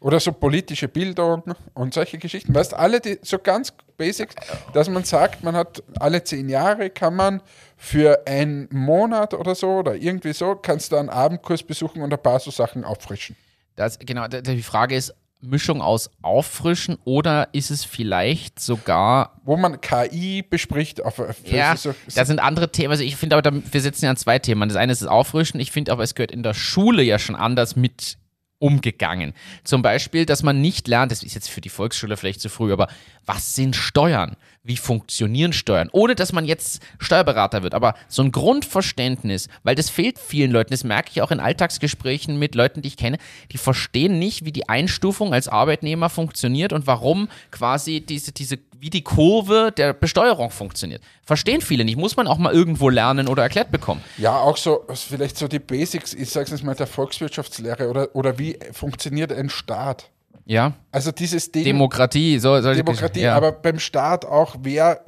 [0.00, 2.54] Oder so politische Bildung und solche Geschichten.
[2.54, 4.34] Weißt alle die so ganz Basics,
[4.72, 7.42] dass man sagt, man hat alle zehn Jahre kann man
[7.76, 12.22] für einen Monat oder so oder irgendwie so, kannst du einen Abendkurs besuchen und ein
[12.22, 13.36] paar so Sachen auffrischen.
[13.76, 19.80] Das, genau, die Frage ist, Mischung aus Auffrischen oder ist es vielleicht sogar Wo man
[19.80, 22.90] KI bespricht auf, Ja, so, das sind andere Themen.
[22.92, 24.68] Also ich finde aber, da- wir setzen ja an zwei Themen.
[24.68, 25.60] Das eine ist das Auffrischen.
[25.60, 28.18] Ich finde aber, es gehört in der Schule ja schon anders mit
[28.58, 29.34] umgegangen.
[29.64, 32.72] Zum Beispiel, dass man nicht lernt, das ist jetzt für die Volksschule vielleicht zu früh,
[32.72, 32.88] aber
[33.26, 34.36] was sind Steuern?
[34.62, 35.90] Wie funktionieren Steuern?
[35.92, 40.70] Ohne, dass man jetzt Steuerberater wird, aber so ein Grundverständnis, weil das fehlt vielen Leuten,
[40.70, 43.18] das merke ich auch in Alltagsgesprächen mit Leuten, die ich kenne,
[43.52, 48.90] die verstehen nicht, wie die Einstufung als Arbeitnehmer funktioniert und warum quasi diese, diese, wie
[48.90, 51.02] die Kurve der Besteuerung funktioniert.
[51.22, 54.02] Verstehen viele nicht, muss man auch mal irgendwo lernen oder erklärt bekommen.
[54.18, 58.38] Ja, auch so, vielleicht so die Basics, ich sag's jetzt mal, der Volkswirtschaftslehre oder, oder
[58.38, 60.10] wie funktioniert ein Staat?
[60.44, 63.34] Ja, Also dieses Ding, Demokratie, so solche Demokratie, ja.
[63.34, 65.02] aber beim Staat auch, wer,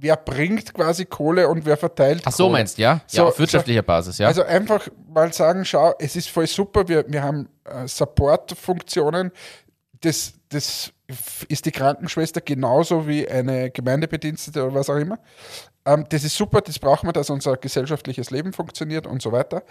[0.00, 2.52] wer bringt quasi Kohle und wer verteilt Ach so Kohle.
[2.52, 3.02] meinst du, ja?
[3.06, 4.26] So, ja, auf wirtschaftlicher Basis, ja.
[4.26, 9.32] Also einfach mal sagen, schau, es ist voll super, wir, wir haben äh, Support-Funktionen,
[10.00, 10.94] das, das
[11.48, 15.18] ist die Krankenschwester genauso wie eine Gemeindebedienstete oder was auch immer.
[15.84, 19.62] Ähm, das ist super, das brauchen wir, dass unser gesellschaftliches Leben funktioniert und so weiter.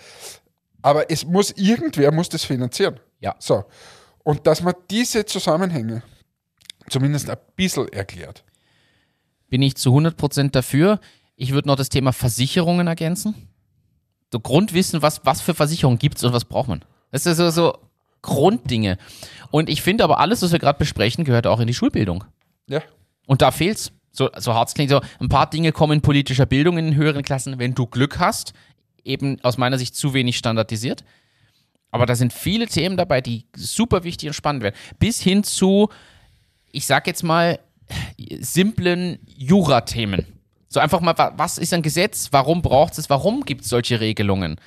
[0.82, 3.00] Aber es muss irgendwer muss das finanzieren.
[3.20, 3.36] Ja.
[3.40, 3.66] So.
[4.24, 6.02] Und dass man diese Zusammenhänge
[6.90, 8.44] zumindest ein bisschen erklärt.
[9.50, 11.00] Bin ich zu 100% dafür.
[11.36, 13.36] Ich würde noch das Thema Versicherungen ergänzen.
[14.32, 16.84] So Grundwissen, was, was für Versicherungen gibt es und was braucht man.
[17.12, 17.78] Das ist so, so
[18.28, 18.98] Grunddinge.
[19.50, 22.24] Und ich finde aber, alles, was wir gerade besprechen, gehört auch in die Schulbildung.
[22.68, 22.84] Ja.
[23.26, 23.92] Und da fehlt's.
[24.12, 26.96] So, so hart es klingt, so ein paar Dinge kommen in politischer Bildung in den
[26.96, 28.54] höheren Klassen, wenn du Glück hast.
[29.04, 31.04] Eben aus meiner Sicht zu wenig standardisiert.
[31.92, 34.76] Aber da sind viele Themen dabei, die super wichtig und spannend werden.
[35.00, 35.90] Bis hin zu,
[36.72, 37.60] ich sag jetzt mal,
[38.40, 40.26] simplen Jura-Themen.
[40.68, 42.30] So einfach mal, wa- was ist ein Gesetz?
[42.32, 43.10] Warum braucht es?
[43.10, 44.60] Warum gibt es solche Regelungen?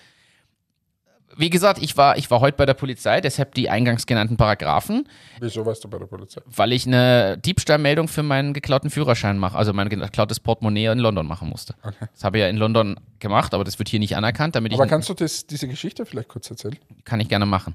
[1.41, 5.09] Wie gesagt, ich war, ich war heute bei der Polizei, deshalb die eingangs genannten Paragraphen
[5.41, 6.43] Wieso warst du bei der Polizei?
[6.45, 11.27] weil ich eine Diebstahlmeldung für meinen geklauten Führerschein mache, also mein geklautes Portemonnaie in London
[11.27, 11.75] machen musste.
[12.13, 14.85] Das habe ich ja in London gemacht, aber das wird hier nicht anerkannt, damit Aber
[14.85, 16.77] ich kannst du das, diese Geschichte vielleicht kurz erzählen?
[17.05, 17.75] kann ich gerne machen.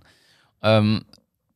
[0.61, 1.05] Ähm,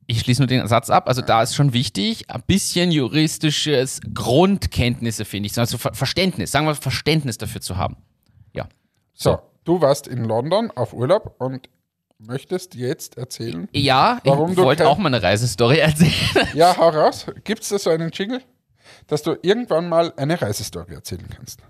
[0.07, 1.07] ich schließe nur den Satz ab.
[1.07, 6.65] Also da ist schon wichtig, ein bisschen juristisches Grundkenntnisse finde ich, also Ver Verständnis, sagen
[6.65, 7.97] wir Verständnis dafür zu haben.
[8.53, 8.67] Ja.
[9.13, 11.69] So, du warst in London auf Urlaub und
[12.19, 13.67] möchtest jetzt erzählen.
[13.71, 16.47] Ja, Warum ich du wollte auch mal eine Reisestory erzählen.
[16.53, 17.25] Ja, hau raus.
[17.43, 18.41] Gibt es da so einen Jingle,
[19.07, 21.61] dass du irgendwann mal eine Reisestory erzählen kannst?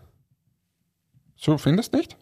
[1.36, 2.18] So findest nicht?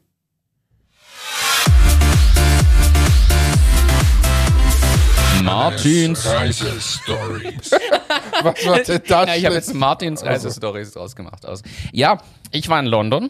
[5.44, 7.72] Martins Reisestories.
[8.44, 9.28] Was war denn das?
[9.28, 11.46] Ja, ich habe jetzt Martins Reisestories draus gemacht.
[11.46, 11.62] Aus.
[11.94, 13.30] Ja, ich war in London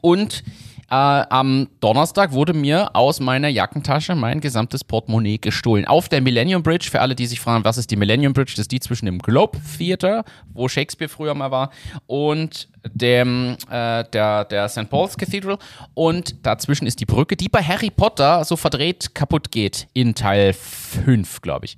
[0.00, 0.44] und
[0.88, 5.84] äh, am Donnerstag wurde mir aus meiner Jackentasche mein gesamtes Portemonnaie gestohlen.
[5.84, 8.52] Auf der Millennium Bridge, für alle, die sich fragen, was ist die Millennium Bridge?
[8.52, 11.70] Das ist die zwischen dem Globe Theater, wo Shakespeare früher mal war,
[12.06, 14.88] und dem, äh, der, der St.
[14.88, 15.58] Paul's Cathedral.
[15.94, 20.52] Und dazwischen ist die Brücke, die bei Harry Potter so verdreht kaputt geht in Teil
[20.52, 21.76] 5, glaube ich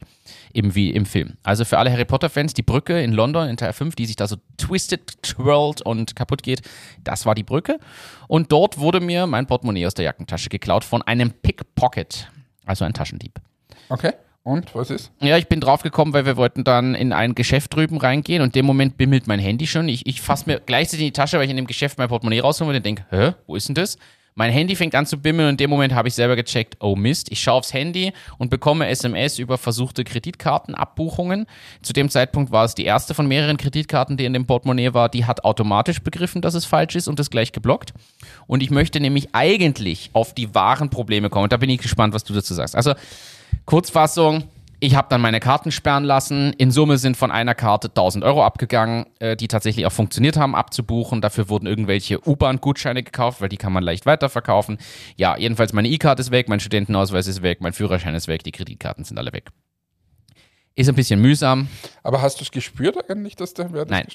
[0.53, 1.37] eben wie im Film.
[1.43, 4.27] Also für alle Harry Potter-Fans, die Brücke in London in Teil 5, die sich da
[4.27, 6.63] so twisted, twirlt und kaputt geht,
[7.05, 7.79] das war die Brücke.
[8.27, 12.31] Und dort wurde mir mein Portemonnaie aus der Jackentasche geklaut von einem Pickpocket,
[12.67, 13.41] also ein Taschendieb.
[13.89, 14.13] Okay.
[14.49, 15.13] Und was ist?
[15.21, 18.53] Ja, ich bin draufgekommen, weil wir wollten dann in ein Geschäft drüben reingehen und in
[18.53, 19.91] dem Moment bimmelt mein Handy schon.
[19.91, 22.41] Ich, ich fasse mir gleichzeitig in die Tasche, weil ich in dem Geschäft mein Portemonnaie
[22.41, 23.99] raushole und denke, hä, wo ist denn das?
[24.39, 26.95] Mein Handy fängt an zu bimmeln und in dem Moment habe ich selber gecheckt, oh
[26.95, 31.47] Mist, ich schaue aufs Handy und bekomme SMS über versuchte Kreditkartenabbuchungen.
[31.83, 35.09] Zu dem Zeitpunkt war es die erste von mehreren Kreditkarten, die in dem Portemonnaie war.
[35.09, 37.95] Die hat automatisch begriffen, dass es falsch ist und das gleich geblockt.
[38.47, 41.43] Und ich möchte nämlich eigentlich auf die wahren Probleme kommen.
[41.43, 42.77] Und da bin ich gespannt, was du dazu sagst.
[42.77, 42.95] Also
[43.65, 44.45] Kurzfassung,
[44.81, 46.53] ich habe dann meine Karten sperren lassen.
[46.53, 50.55] In Summe sind von einer Karte 1000 Euro abgegangen, äh, die tatsächlich auch funktioniert haben,
[50.55, 51.21] abzubuchen.
[51.21, 54.79] Dafür wurden irgendwelche U-Bahn-Gutscheine gekauft, weil die kann man leicht weiterverkaufen.
[55.17, 58.53] Ja, jedenfalls meine E-Card ist weg, mein Studentenausweis ist weg, mein Führerschein ist weg, die
[58.53, 59.51] Kreditkarten sind alle weg.
[60.77, 61.69] Ist ein bisschen mühsam.
[62.05, 64.07] Aber hast du es gespürt eigentlich, dass der Wert Nein,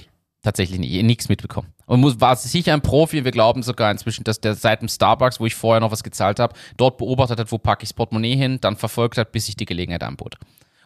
[0.44, 1.70] tatsächlich nicht, nichts mitbekommen.
[1.86, 5.40] Und muss, war sicher ein Profi, wir glauben sogar inzwischen, dass der seit dem Starbucks,
[5.40, 8.36] wo ich vorher noch was gezahlt habe, dort beobachtet hat, wo packe ich das Portemonnaie
[8.36, 10.38] hin, dann verfolgt hat, bis sich die Gelegenheit anbot.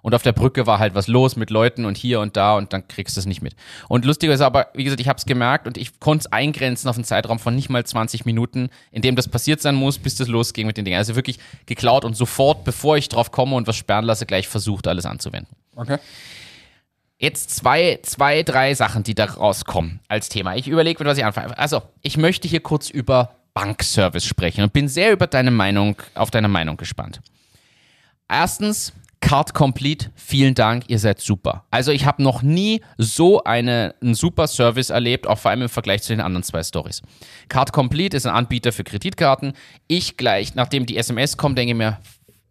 [0.03, 2.71] Und auf der Brücke war halt was los mit Leuten und hier und da und
[2.71, 3.55] dann kriegst du es nicht mit.
[3.89, 6.87] Und lustig ist aber, wie gesagt, ich habe es gemerkt und ich konnte es eingrenzen
[6.87, 10.15] auf einen Zeitraum von nicht mal 20 Minuten, in dem das passiert sein muss, bis
[10.15, 10.97] das losging mit den Dingen.
[10.97, 14.87] Also wirklich geklaut und sofort, bevor ich drauf komme und was sperren lasse, gleich versucht,
[14.87, 15.53] alles anzuwenden.
[15.75, 15.97] Okay.
[17.19, 20.55] Jetzt zwei, zwei, drei Sachen, die da rauskommen als Thema.
[20.55, 21.57] Ich überlege, mit was ich anfange.
[21.57, 26.29] Also, ich möchte hier kurz über Bankservice sprechen und bin sehr über deine Meinung, auf
[26.29, 27.21] deine Meinung gespannt.
[28.29, 31.65] Erstens, Card Complete, vielen Dank, ihr seid super.
[31.71, 35.69] Also ich habe noch nie so eine, einen super Service erlebt, auch vor allem im
[35.69, 37.01] Vergleich zu den anderen zwei Stories.
[37.49, 39.53] Card Complete ist ein Anbieter für Kreditkarten.
[39.87, 41.97] Ich gleich, nachdem die SMS kommt, denke mir,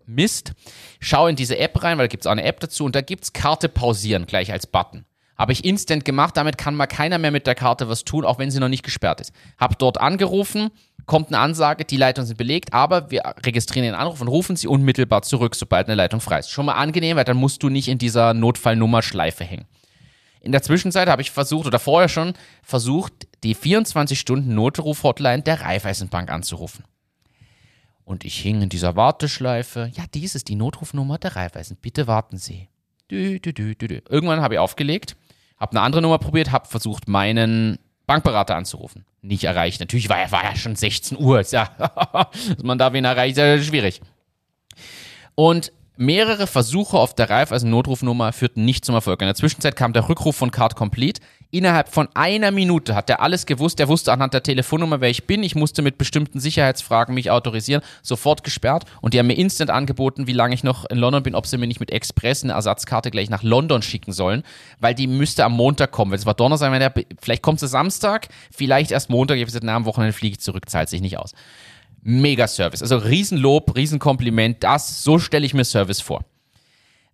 [0.06, 0.52] Mist,
[1.00, 3.00] schau in diese App rein, weil da gibt es auch eine App dazu und da
[3.00, 5.04] gibt es Karte pausieren gleich als Button.
[5.36, 8.38] Habe ich instant gemacht, damit kann mal keiner mehr mit der Karte was tun, auch
[8.38, 9.32] wenn sie noch nicht gesperrt ist.
[9.58, 10.70] Hab dort angerufen,
[11.04, 14.66] kommt eine Ansage, die Leitungen sind belegt, aber wir registrieren den Anruf und rufen sie
[14.66, 16.50] unmittelbar zurück, sobald eine Leitung frei ist.
[16.50, 19.66] Schon mal angenehm, weil dann musst du nicht in dieser Notfallnummer-Schleife hängen.
[20.40, 26.84] In der Zwischenzeit habe ich versucht, oder vorher schon versucht, die 24-Stunden-Notruf-Hotline der Raiffeisenbank anzurufen.
[28.06, 29.90] Und ich hing in dieser Warteschleife.
[29.92, 31.76] Ja, dies ist die Notrufnummer der Raiffeisen.
[31.76, 32.68] Bitte warten Sie.
[33.10, 34.00] Dü, dü, dü.
[34.08, 35.16] Irgendwann habe ich aufgelegt,
[35.58, 39.04] habe eine andere Nummer probiert, habe versucht, meinen Bankberater anzurufen.
[39.22, 39.80] Nicht erreicht.
[39.80, 41.42] Natürlich war, war ja schon 16 Uhr.
[41.50, 44.00] Ja, dass man da wen erreicht, ist ja schwierig.
[45.34, 49.20] Und mehrere Versuche auf der Raiffeisen Notrufnummer führten nicht zum Erfolg.
[49.20, 51.20] In der Zwischenzeit kam der Rückruf von Card Complete.
[51.52, 53.78] Innerhalb von einer Minute hat er alles gewusst.
[53.78, 55.42] Er wusste anhand der Telefonnummer, wer ich bin.
[55.44, 57.82] Ich musste mit bestimmten Sicherheitsfragen mich autorisieren.
[58.02, 58.84] Sofort gesperrt.
[59.00, 61.56] Und die haben mir instant angeboten, wie lange ich noch in London bin, ob sie
[61.56, 64.42] mir nicht mit Express eine Ersatzkarte gleich nach London schicken sollen.
[64.80, 66.12] Weil die müsste am Montag kommen.
[66.14, 69.36] Es war Donnerstag, wenn der, vielleicht kommt sie Samstag, vielleicht erst Montag.
[69.36, 70.68] Ich habe gesagt, na, am Wochenende fliege ich zurück.
[70.68, 71.32] Zahlt sich nicht aus.
[72.02, 72.82] Mega Service.
[72.82, 74.64] Also Riesenlob, Riesenkompliment.
[74.64, 76.24] Das, so stelle ich mir Service vor.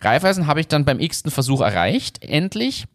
[0.00, 2.86] Raiffeisen habe ich dann beim x-ten Versuch erreicht, endlich.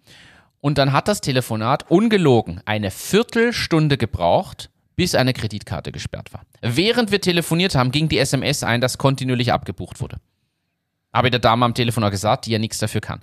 [0.68, 6.42] Und dann hat das Telefonat ungelogen eine Viertelstunde gebraucht, bis eine Kreditkarte gesperrt war.
[6.62, 10.18] Während wir telefoniert haben, ging die SMS ein, dass kontinuierlich abgebucht wurde.
[11.14, 13.22] Habe ich der Dame am Telefon auch gesagt, die ja nichts dafür kann.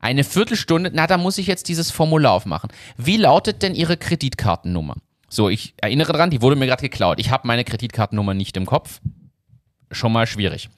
[0.00, 2.70] Eine Viertelstunde, na, da muss ich jetzt dieses Formular aufmachen.
[2.96, 4.94] Wie lautet denn Ihre Kreditkartennummer?
[5.28, 7.20] So, ich erinnere dran, die wurde mir gerade geklaut.
[7.20, 9.02] Ich habe meine Kreditkartennummer nicht im Kopf.
[9.90, 10.70] Schon mal schwierig.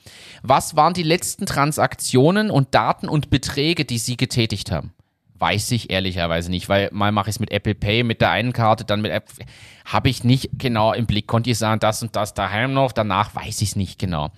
[0.42, 4.94] Was waren die letzten Transaktionen und Daten und Beträge, die Sie getätigt haben?
[5.38, 8.52] Weiß ich ehrlicherweise nicht, weil mal mache ich es mit Apple Pay, mit der einen
[8.52, 9.28] Karte, dann mit App.
[9.84, 11.26] Habe ich nicht genau im Blick.
[11.26, 14.30] Konnte ich sagen, das und das daheim noch, danach weiß ich es nicht genau.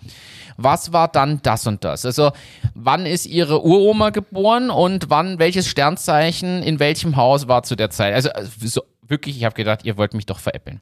[0.56, 2.04] Was war dann das und das?
[2.04, 2.32] Also,
[2.74, 7.90] wann ist Ihre Uroma geboren und wann, welches Sternzeichen in welchem Haus war zu der
[7.90, 8.12] Zeit?
[8.12, 8.28] Also,
[8.62, 10.80] so, wirklich, ich habe gedacht, ihr wollt mich doch veräppeln.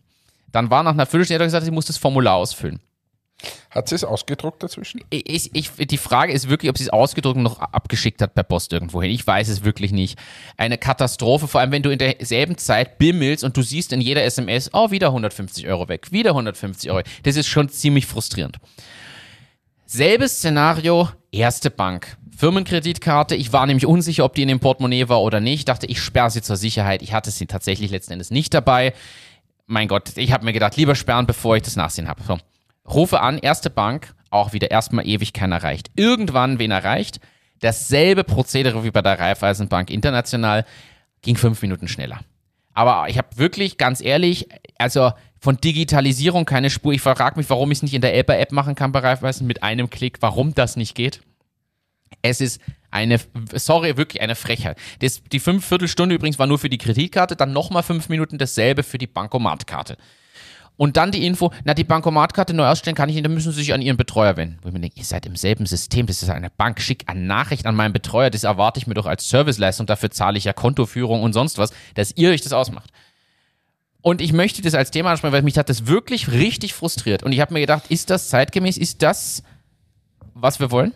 [0.50, 2.80] Dann war nach einer Viertelstunde gesagt, sie muss das Formular ausfüllen.
[3.70, 5.00] Hat sie es ausgedruckt dazwischen?
[5.10, 8.42] Ich, ich, die Frage ist wirklich, ob sie es ausgedruckt und noch abgeschickt hat per
[8.42, 9.10] Post irgendwohin.
[9.10, 10.18] Ich weiß es wirklich nicht.
[10.56, 14.24] Eine Katastrophe, vor allem wenn du in derselben Zeit bimmelst und du siehst in jeder
[14.24, 17.02] SMS, oh, wieder 150 Euro weg, wieder 150 Euro.
[17.22, 18.58] Das ist schon ziemlich frustrierend.
[19.86, 22.16] Selbes Szenario, erste Bank.
[22.36, 23.34] Firmenkreditkarte.
[23.34, 25.60] Ich war nämlich unsicher, ob die in dem Portemonnaie war oder nicht.
[25.60, 27.02] Ich dachte, ich sperre sie zur Sicherheit.
[27.02, 28.94] Ich hatte sie tatsächlich letzten Endes nicht dabei.
[29.66, 32.22] Mein Gott, ich habe mir gedacht, lieber sperren, bevor ich das Nachsehen habe.
[32.22, 32.38] So.
[32.92, 35.90] Rufe an, erste Bank, auch wieder erstmal ewig keiner erreicht.
[35.96, 37.20] Irgendwann wen erreicht.
[37.60, 40.64] Dasselbe Prozedere wie bei der Raiffeisenbank International
[41.22, 42.20] ging fünf Minuten schneller.
[42.74, 44.48] Aber ich habe wirklich, ganz ehrlich,
[44.78, 46.92] also von Digitalisierung keine Spur.
[46.92, 49.62] Ich frage mich, warum ich es nicht in der App-App machen kann bei Raiffeisen mit
[49.62, 51.20] einem Klick, warum das nicht geht.
[52.22, 53.20] Es ist eine,
[53.54, 54.78] sorry, wirklich eine Frechheit.
[55.00, 58.82] Das, die fünf Viertelstunde übrigens war nur für die Kreditkarte, dann nochmal fünf Minuten dasselbe
[58.82, 59.96] für die Bankomatkarte.
[60.78, 63.58] Und dann die Info, na, die Bankomatkarte neu ausstellen kann ich nicht, dann müssen Sie
[63.58, 64.58] sich an Ihren Betreuer wenden.
[64.62, 67.20] Wo ich mir denke, ihr seid im selben System, das ist eine Bank, schick eine
[67.20, 70.52] Nachricht an meinen Betreuer, das erwarte ich mir doch als Serviceleistung, dafür zahle ich ja
[70.52, 72.92] Kontoführung und sonst was, dass ihr euch das ausmacht.
[74.02, 77.24] Und ich möchte das als Thema ansprechen, weil mich hat das wirklich richtig frustriert.
[77.24, 79.42] Und ich habe mir gedacht, ist das zeitgemäß, ist das,
[80.34, 80.94] was wir wollen?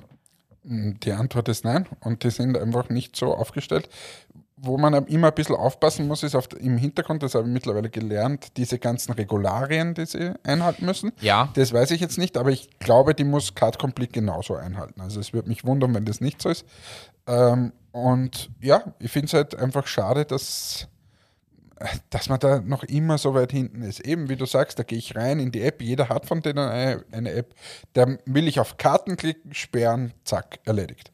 [0.63, 3.89] Die Antwort ist nein und die sind einfach nicht so aufgestellt.
[4.65, 7.91] Wo man immer ein bisschen aufpassen muss, ist auf, im Hintergrund, das habe ich mittlerweile
[7.91, 11.13] gelernt, diese ganzen Regularien, die sie einhalten müssen.
[11.21, 11.49] Ja.
[11.55, 15.01] Das weiß ich jetzt nicht, aber ich glaube, die muss Card Complete genauso einhalten.
[15.01, 16.65] Also es würde mich wundern, wenn das nicht so ist.
[17.27, 20.89] Ähm, und ja, ich finde es halt einfach schade, dass
[22.11, 24.01] dass man da noch immer so weit hinten ist.
[24.01, 26.59] Eben wie du sagst, da gehe ich rein in die App, jeder hat von denen
[26.59, 27.55] eine, eine App,
[27.93, 31.11] da will ich auf Karten klicken, sperren, zack, erledigt.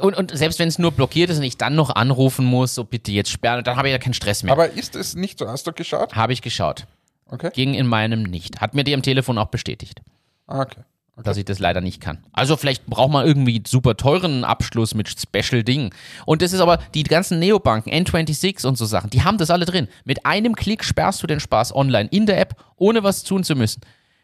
[0.00, 2.84] Und, und selbst wenn es nur blockiert ist und ich dann noch anrufen muss, so
[2.84, 4.52] bitte jetzt sperren, dann habe ich ja keinen Stress mehr.
[4.52, 5.46] Aber ist es nicht so?
[5.48, 6.14] Hast du geschaut?
[6.14, 6.86] Habe ich geschaut.
[7.26, 7.50] Okay.
[7.52, 8.60] Ging in meinem nicht.
[8.62, 10.00] Hat mir die am Telefon auch bestätigt.
[10.46, 10.80] Ah, okay.
[11.16, 11.22] okay.
[11.24, 12.24] dass ich das leider nicht kann.
[12.32, 15.92] Also vielleicht braucht man irgendwie super teuren Abschluss mit Special Ding.
[16.24, 19.66] Und das ist aber die ganzen Neobanken, N26 und so Sachen, die haben das alle
[19.66, 19.88] drin.
[20.06, 23.54] Mit einem Klick sperrst du den Spaß online in der App, ohne was tun zu
[23.54, 23.82] müssen.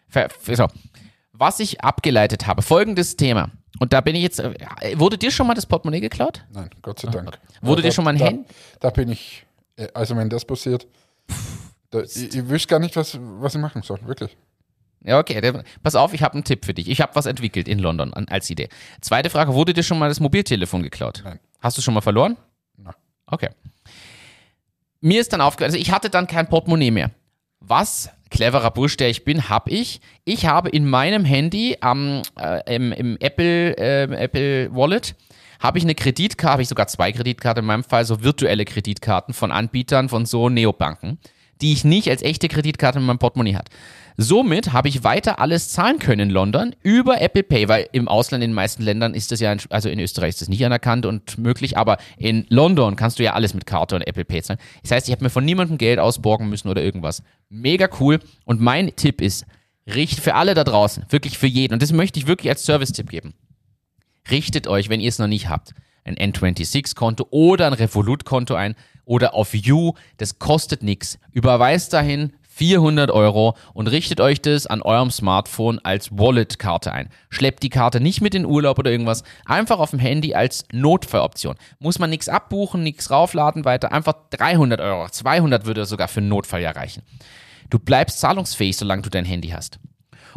[0.09, 0.68] Ver- So.
[1.36, 3.50] Was ich abgeleitet habe, folgendes Thema.
[3.80, 4.54] Und da bin ich jetzt, äh,
[4.98, 6.44] wurde dir schon mal das Portemonnaie geklaut?
[6.52, 7.36] Nein, Gott sei Dank.
[7.60, 8.46] Wurde Ja, dir schon mal ein da, Hand-
[8.78, 9.44] Da bin ich,
[9.76, 10.86] äh, also wenn das passiert,
[11.90, 14.36] da, ich, ich wüsste gar nicht, was, was ich machen soll, wirklich.
[15.02, 15.62] Ja, okay.
[15.82, 16.88] Pass auf, ich habe einen Tipp für dich.
[16.88, 18.68] Ich habe was entwickelt in London als Idee.
[19.00, 21.20] Zweite Frage, wurde dir schon mal das Mobiltelefon geklaut?
[21.24, 21.40] Nein.
[21.60, 22.36] Hast du schon mal verloren?
[22.76, 22.94] Nein.
[23.26, 23.50] Okay.
[25.00, 27.10] Mir ist dann aufgefallen, also ich hatte dann kein Portemonnaie mehr.
[27.66, 30.00] Was, cleverer Bursch, der ich bin, habe ich.
[30.24, 35.14] Ich habe in meinem Handy am, äh, im, im Apple, äh, Apple Wallet
[35.61, 39.33] habe ich eine Kreditkarte, habe ich sogar zwei Kreditkarten in meinem Fall, so virtuelle Kreditkarten
[39.33, 41.18] von Anbietern von so Neobanken,
[41.62, 43.70] die ich nicht als echte Kreditkarte in meinem Portemonnaie hat.
[44.16, 48.44] Somit habe ich weiter alles zahlen können in London über Apple Pay, weil im Ausland
[48.44, 51.37] in den meisten Ländern ist das ja, also in Österreich ist das nicht anerkannt und
[51.37, 54.61] möglich, aber in London kannst du ja alles mit Karte und Apple Pay zahlen.
[54.83, 57.22] Das heißt, ich habe mir von niemandem Geld ausborgen müssen oder irgendwas.
[57.48, 58.20] Mega cool.
[58.44, 59.46] Und mein Tipp ist,
[59.87, 63.11] richt für alle da draußen, wirklich für jeden, und das möchte ich wirklich als Service-Tipp
[63.11, 63.35] geben.
[64.31, 65.74] Richtet euch, wenn ihr es noch nicht habt,
[66.05, 69.92] ein N26-Konto oder ein Revolut-Konto ein oder auf You.
[70.16, 71.18] Das kostet nichts.
[71.33, 77.08] Überweist dahin 400 Euro und richtet euch das an eurem Smartphone als Wallet-Karte ein.
[77.28, 81.56] Schleppt die Karte nicht mit in Urlaub oder irgendwas, einfach auf dem Handy als Notfalloption.
[81.80, 83.90] Muss man nichts abbuchen, nichts raufladen, weiter.
[83.90, 87.02] Einfach 300 Euro, 200 würde sogar für einen Notfall ja reichen.
[87.70, 89.80] Du bleibst zahlungsfähig, solange du dein Handy hast.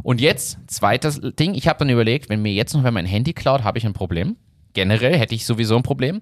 [0.01, 3.63] Und jetzt, zweites Ding, ich habe dann überlegt, wenn mir jetzt noch mein Handy klaut,
[3.63, 4.37] habe ich ein Problem.
[4.73, 6.19] Generell hätte ich sowieso ein Problem,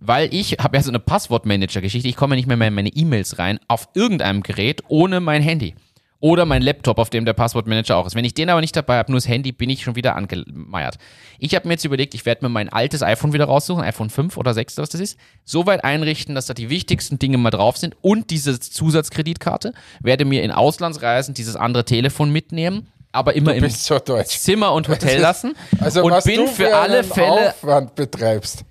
[0.00, 2.08] weil ich habe ja so eine Passwortmanager-Geschichte.
[2.08, 5.74] Ich komme nicht mehr in meine E-Mails rein auf irgendeinem Gerät ohne mein Handy.
[6.22, 8.14] Oder mein Laptop, auf dem der Passwortmanager auch ist.
[8.14, 10.98] Wenn ich den aber nicht dabei habe, nur das Handy, bin ich schon wieder angemeiert.
[11.38, 14.36] Ich habe mir jetzt überlegt, ich werde mir mein altes iPhone wieder raussuchen, iPhone 5
[14.36, 17.78] oder 6, was das ist, so weit einrichten, dass da die wichtigsten Dinge mal drauf
[17.78, 19.72] sind und diese Zusatzkreditkarte.
[20.00, 23.98] Werde mir in Auslandsreisen dieses andere Telefon mitnehmen, aber immer im so.
[23.98, 27.48] Zimmer und Hotel lassen Also und bin du für alle Fälle.
[27.48, 28.66] Aufwand betreibst.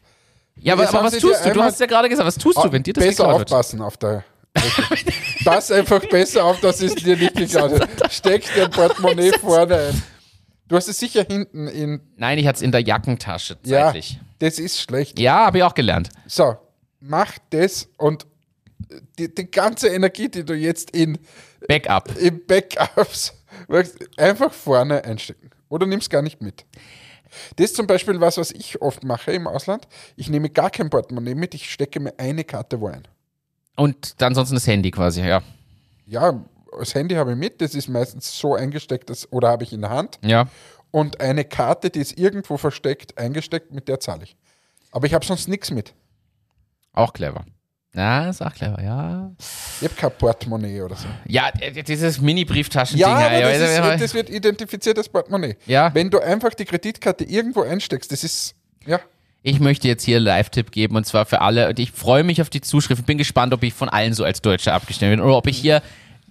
[0.61, 1.53] Ja, aber, aber was tust du?
[1.53, 3.51] Du hast es ja gerade gesagt, was tust du, wenn dir das besser geklaut wird?
[3.51, 4.23] aufpassen auf der.
[5.45, 8.11] Pass einfach besser auf, dass es dir nicht geklaut wird.
[8.11, 10.03] Steck dein Portemonnaie vorne ein.
[10.67, 12.01] Du hast es sicher hinten in.
[12.17, 14.19] Nein, ich hatte es in der Jackentasche Ja, zeitlich.
[14.39, 15.19] das ist schlecht.
[15.19, 16.09] Ja, habe ich auch gelernt.
[16.27, 16.57] So,
[16.99, 18.25] mach das und
[19.17, 21.17] die, die ganze Energie, die du jetzt in,
[21.67, 22.15] Backup.
[22.19, 23.33] in Backups
[24.17, 25.49] einfach vorne einstecken.
[25.69, 26.65] Oder nimm's gar nicht mit.
[27.55, 29.87] Das ist zum Beispiel was, was ich oft mache im Ausland.
[30.15, 33.07] Ich nehme gar kein Portemonnaie mit, ich stecke mir eine Karte wo ein.
[33.75, 35.41] Und dann sonst das Handy quasi, ja.
[36.05, 36.43] Ja,
[36.77, 39.81] das Handy habe ich mit, das ist meistens so eingesteckt, dass, oder habe ich in
[39.81, 40.19] der Hand.
[40.23, 40.47] Ja.
[40.91, 44.35] Und eine Karte, die ist irgendwo versteckt, eingesteckt, mit der zahle ich.
[44.91, 45.93] Aber ich habe sonst nichts mit.
[46.93, 47.45] Auch clever.
[47.95, 49.31] Ja, ist auch clever, ja.
[49.81, 51.07] Ich habe kein Portemonnaie oder so.
[51.25, 53.01] Ja, dieses Mini-Brieftaschending.
[53.01, 55.55] Ja, aber das, ist, das wird identifiziert als Portemonnaie.
[55.65, 55.93] Ja.
[55.93, 58.53] Wenn du einfach die Kreditkarte irgendwo einsteckst, das ist,
[58.85, 58.99] ja,
[59.41, 61.69] Ich möchte jetzt hier einen Live-Tipp geben und zwar für alle.
[61.69, 63.05] Und ich freue mich auf die Zuschrift.
[63.05, 65.81] Bin gespannt, ob ich von allen so als Deutscher abgestellt bin oder ob ich hier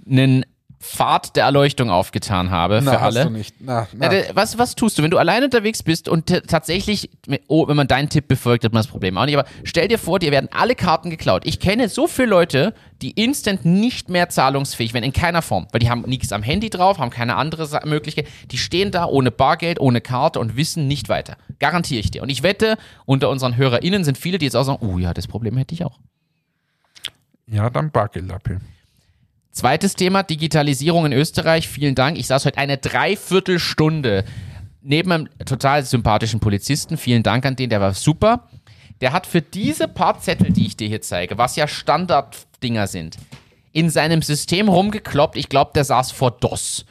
[0.08, 0.44] einen
[0.80, 3.24] Pfad der Erleuchtung aufgetan habe na, für hast alle.
[3.26, 3.56] du nicht.
[3.58, 4.08] Na, na.
[4.08, 7.10] de- was, was tust du, wenn du alleine unterwegs bist und tatsächlich,
[7.48, 9.36] oh, wenn man deinen Tipp befolgt, hat man das Problem auch nicht.
[9.36, 11.42] Aber stell dir vor, dir werden alle Karten geklaut.
[11.46, 15.66] Ich kenne so viele Leute, die instant nicht mehr zahlungsfähig werden, in keiner Form.
[15.72, 18.28] Weil die haben nichts am Handy drauf, haben keine andere Möglichkeit.
[18.52, 21.36] Die stehen da ohne Bargeld, ohne Karte und wissen nicht weiter.
[21.58, 22.22] Garantiere ich dir.
[22.22, 25.26] Und ich wette, unter unseren HörerInnen sind viele, die jetzt auch sagen, oh ja, das
[25.26, 25.98] Problem hätte ich auch.
[27.46, 28.60] ja, dann Bargeldlappe.
[29.58, 31.66] Zweites Thema, Digitalisierung in Österreich.
[31.66, 32.16] Vielen Dank.
[32.16, 34.24] Ich saß heute eine Dreiviertelstunde
[34.82, 36.96] neben einem total sympathischen Polizisten.
[36.96, 38.48] Vielen Dank an den, der war super.
[39.00, 43.16] Der hat für diese paar Zettel, die ich dir hier zeige, was ja Standarddinger sind,
[43.72, 45.36] in seinem System rumgekloppt.
[45.36, 46.84] Ich glaube, der saß vor DOS.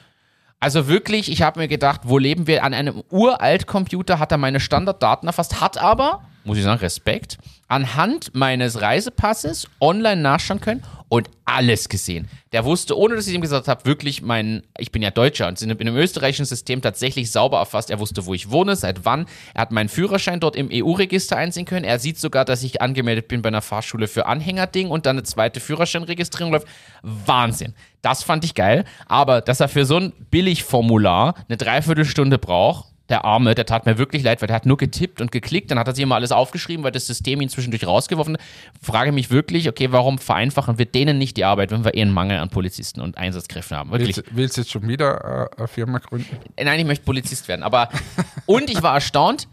[0.60, 2.65] Also wirklich, ich habe mir gedacht, wo leben wir?
[2.65, 7.38] An einem uralt Computer hat er meine Standarddaten erfasst, hat aber, muss ich sagen, Respekt,
[7.69, 12.28] anhand meines Reisepasses online nachschauen können und alles gesehen.
[12.51, 15.62] Der wusste, ohne dass ich ihm gesagt habe, wirklich mein, ich bin ja Deutscher und
[15.62, 17.89] in einem österreichischen System tatsächlich sauber erfasst.
[17.89, 19.26] Er wusste, wo ich wohne, seit wann.
[19.53, 21.86] Er hat meinen Führerschein dort im EU-Register einsehen können.
[21.86, 25.24] Er sieht sogar, dass ich angemeldet bin bei einer Fahrschule für Anhängerding und dann eine
[25.24, 26.68] zweite Führerscheinregistrierung läuft.
[27.01, 27.74] Wahnsinn.
[28.01, 28.84] Das fand ich geil.
[29.08, 33.97] Aber dass er für so ein Billigformular eine Dreiviertelstunde braucht, der Arme, der tat mir
[33.97, 36.32] wirklich leid, weil der hat nur getippt und geklickt, dann hat er sich immer alles
[36.32, 38.41] aufgeschrieben, weil das System ihn zwischendurch rausgeworfen hat.
[38.82, 42.12] Frage mich wirklich, okay, warum vereinfachen wir denen nicht die Arbeit, wenn wir eh einen
[42.12, 43.91] Mangel an Polizisten und Einsatzkräften haben?
[43.91, 44.18] Wirklich.
[44.18, 46.38] Willst, willst du jetzt schon wieder äh, eine Firma gründen?
[46.62, 47.64] Nein, ich möchte Polizist werden.
[47.64, 47.89] Aber
[48.45, 49.47] und ich war erstaunt.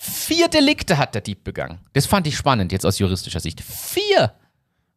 [0.00, 1.78] Vier Delikte hat der Dieb begangen.
[1.92, 3.60] Das fand ich spannend jetzt aus juristischer Sicht.
[3.60, 4.32] Vier.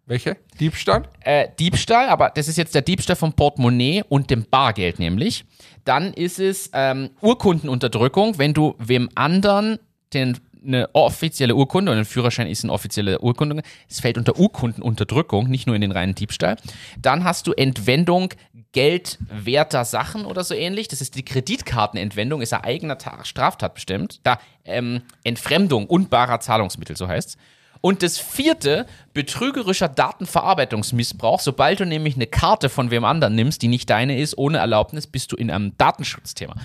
[0.05, 0.35] Welche?
[0.59, 1.03] Diebstahl?
[1.21, 5.45] äh, Diebstahl, aber das ist jetzt der Diebstahl vom Portemonnaie und dem Bargeld nämlich.
[5.85, 9.79] Dann ist es ähm, Urkundenunterdrückung, wenn du wem anderen
[10.13, 13.61] den, eine offizielle Urkunde und ein Führerschein ist eine offizielle Urkunde.
[13.89, 16.57] Es fällt unter Urkundenunterdrückung, nicht nur in den reinen Diebstahl.
[16.99, 18.33] Dann hast du Entwendung
[18.73, 20.87] geldwerter Sachen oder so ähnlich.
[20.87, 24.19] Das ist die Kreditkartenentwendung, ist ein eigener Ta Straftat bestimmt.
[24.23, 27.37] Da ähm, Entfremdung unbarer Zahlungsmittel, so heißt's.
[27.81, 31.39] Und das vierte, betrügerischer Datenverarbeitungsmissbrauch.
[31.39, 35.07] Sobald du nämlich eine Karte von wem anderen nimmst, die nicht deine ist, ohne Erlaubnis,
[35.07, 36.55] bist du in einem Datenschutzthema.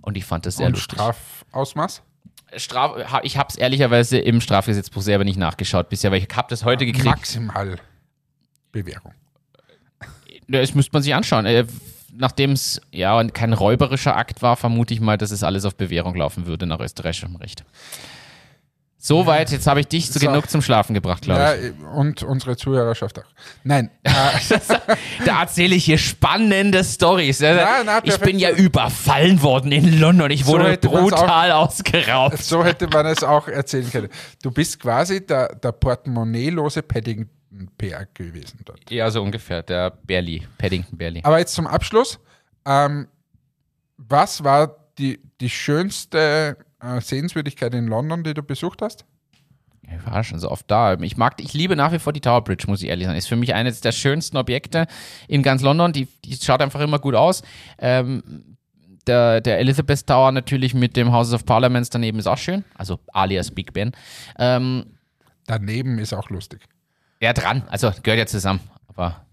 [0.00, 0.98] Und ich fand das sehr Und lustig.
[0.98, 2.02] Strafausmaß?
[2.56, 6.64] Straf, ich habe es ehrlicherweise im Strafgesetzbuch selber nicht nachgeschaut bisher, weil ich habe das
[6.64, 7.06] heute gekriegt.
[7.06, 7.76] Maximal
[8.72, 9.12] Bewährung.
[10.48, 11.46] Das müsste man sich anschauen.
[11.46, 11.66] Äh,
[12.14, 16.14] Nachdem es ja kein räuberischer Akt war, vermute ich mal, dass es alles auf Bewährung
[16.14, 17.64] laufen würde nach österreichischem Recht.
[19.04, 20.26] Soweit, jetzt habe ich dich so So.
[20.28, 21.72] genug zum Schlafen gebracht, glaube Ja, ich.
[21.92, 23.24] und unsere Zuhörerschaft auch.
[23.64, 24.12] Nein, äh,
[25.24, 27.40] Da erzähle ich hier spannende Stories.
[27.40, 30.30] Ja, Na, na, ich bin ja überfallen worden in London.
[30.30, 32.38] Ich So wurde man's brutal ausgeraubt.
[32.38, 34.08] so hätte man es auch erzählen können.
[34.40, 38.88] Du bist quasi der, der portemonnaie-lose Paddington-PR gewesen dort.
[38.88, 39.64] Ja, so ungefähr.
[39.64, 41.20] Der Berli, Paddington Berli.
[41.24, 42.20] Aber jetzt zum Abschluss.
[42.64, 43.08] Ähm,
[43.96, 49.04] was war die, die schönste äh, Sehenswürdigkeit in London, die du besucht hast?
[49.82, 50.94] Ich war schon so oft da.
[51.00, 53.18] Ich mag, ich liebe nach wie vor die Tower Bridge, muss ich ehrlich sagen.
[53.18, 54.86] Ist für mich eines der schönsten Objekte
[55.28, 55.92] in ganz London.
[55.92, 57.42] Die, die schaut einfach immer gut aus.
[57.78, 58.22] Ähm,
[59.06, 62.64] der, der Elizabeth Tower natürlich mit dem Houses of Parliaments daneben ist auch schön.
[62.74, 63.92] Also alias Big Ben.
[64.38, 64.86] Ähm,
[65.46, 66.60] Daneben ist auch lustig.
[67.20, 67.64] ja, dran.
[67.68, 68.60] Also gehört ja zusammen.
[68.86, 69.26] Aber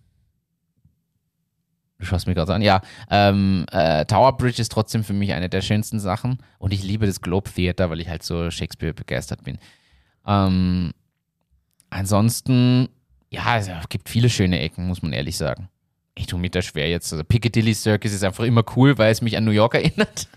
[1.99, 2.61] du schaust mir gerade an.
[2.61, 6.39] Ja, ähm, äh, Tower Bridge ist trotzdem für mich eine der schönsten Sachen.
[6.57, 9.59] Und ich liebe das Globe Theater, weil ich halt so Shakespeare begeistert bin.
[10.25, 10.91] Ähm,
[11.89, 12.89] ansonsten,
[13.29, 15.69] ja, es gibt viele schöne Ecken, muss man ehrlich sagen.
[16.15, 17.11] Ich tue mir da schwer jetzt.
[17.13, 20.27] Also Piccadilly Circus ist einfach immer cool, weil es mich an New York erinnert.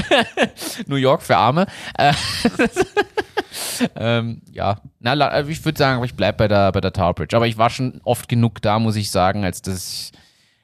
[0.86, 1.66] New York für Arme.
[1.98, 2.14] Äh,
[3.96, 7.36] ähm, ja, Na, ich würde sagen, ich bleibe bei der, bei der Tower Bridge.
[7.36, 10.12] Aber ich war schon oft genug da, muss ich sagen, als dass ich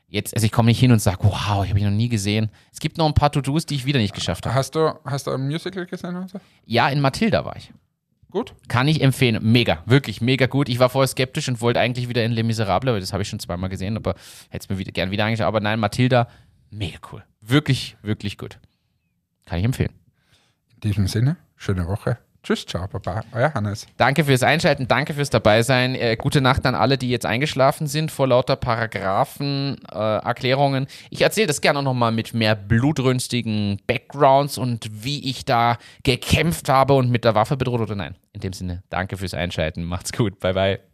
[0.08, 2.50] jetzt, also ich komme nicht hin und sage, wow, ich habe ich noch nie gesehen.
[2.72, 4.54] Es gibt noch ein paar To-Dos, die ich wieder nicht geschafft habe.
[4.54, 6.16] Hast du, hast du ein Musical gesehen?
[6.16, 6.40] Oder so?
[6.64, 7.72] Ja, in Matilda war ich.
[8.30, 8.54] Gut.
[8.68, 9.38] Kann ich empfehlen.
[9.42, 10.68] Mega, wirklich mega gut.
[10.68, 13.28] Ich war vorher skeptisch und wollte eigentlich wieder in Les Miserables, weil das habe ich
[13.28, 14.14] schon zweimal gesehen, aber
[14.50, 15.46] hätte es mir wieder, gern wieder angeschaut.
[15.46, 16.28] Aber nein, Matilda,
[16.70, 17.24] mega cool.
[17.40, 18.58] Wirklich, wirklich gut.
[19.46, 19.92] Kann ich empfehlen.
[20.74, 22.18] In diesem Sinne, schöne Woche.
[22.48, 23.24] Tschüss, ciao, Baba.
[23.32, 23.86] Euer Hannes.
[23.98, 25.94] Danke fürs Einschalten, danke fürs Dabeisein.
[25.94, 30.86] Äh, gute Nacht an alle, die jetzt eingeschlafen sind vor lauter Paragraphen, äh, Erklärungen.
[31.10, 36.70] Ich erzähle das gerne auch nochmal mit mehr blutrünstigen Backgrounds und wie ich da gekämpft
[36.70, 38.16] habe und mit der Waffe bedroht oder nein.
[38.32, 39.84] In dem Sinne, danke fürs Einschalten.
[39.84, 40.40] Macht's gut.
[40.40, 40.87] Bye, bye.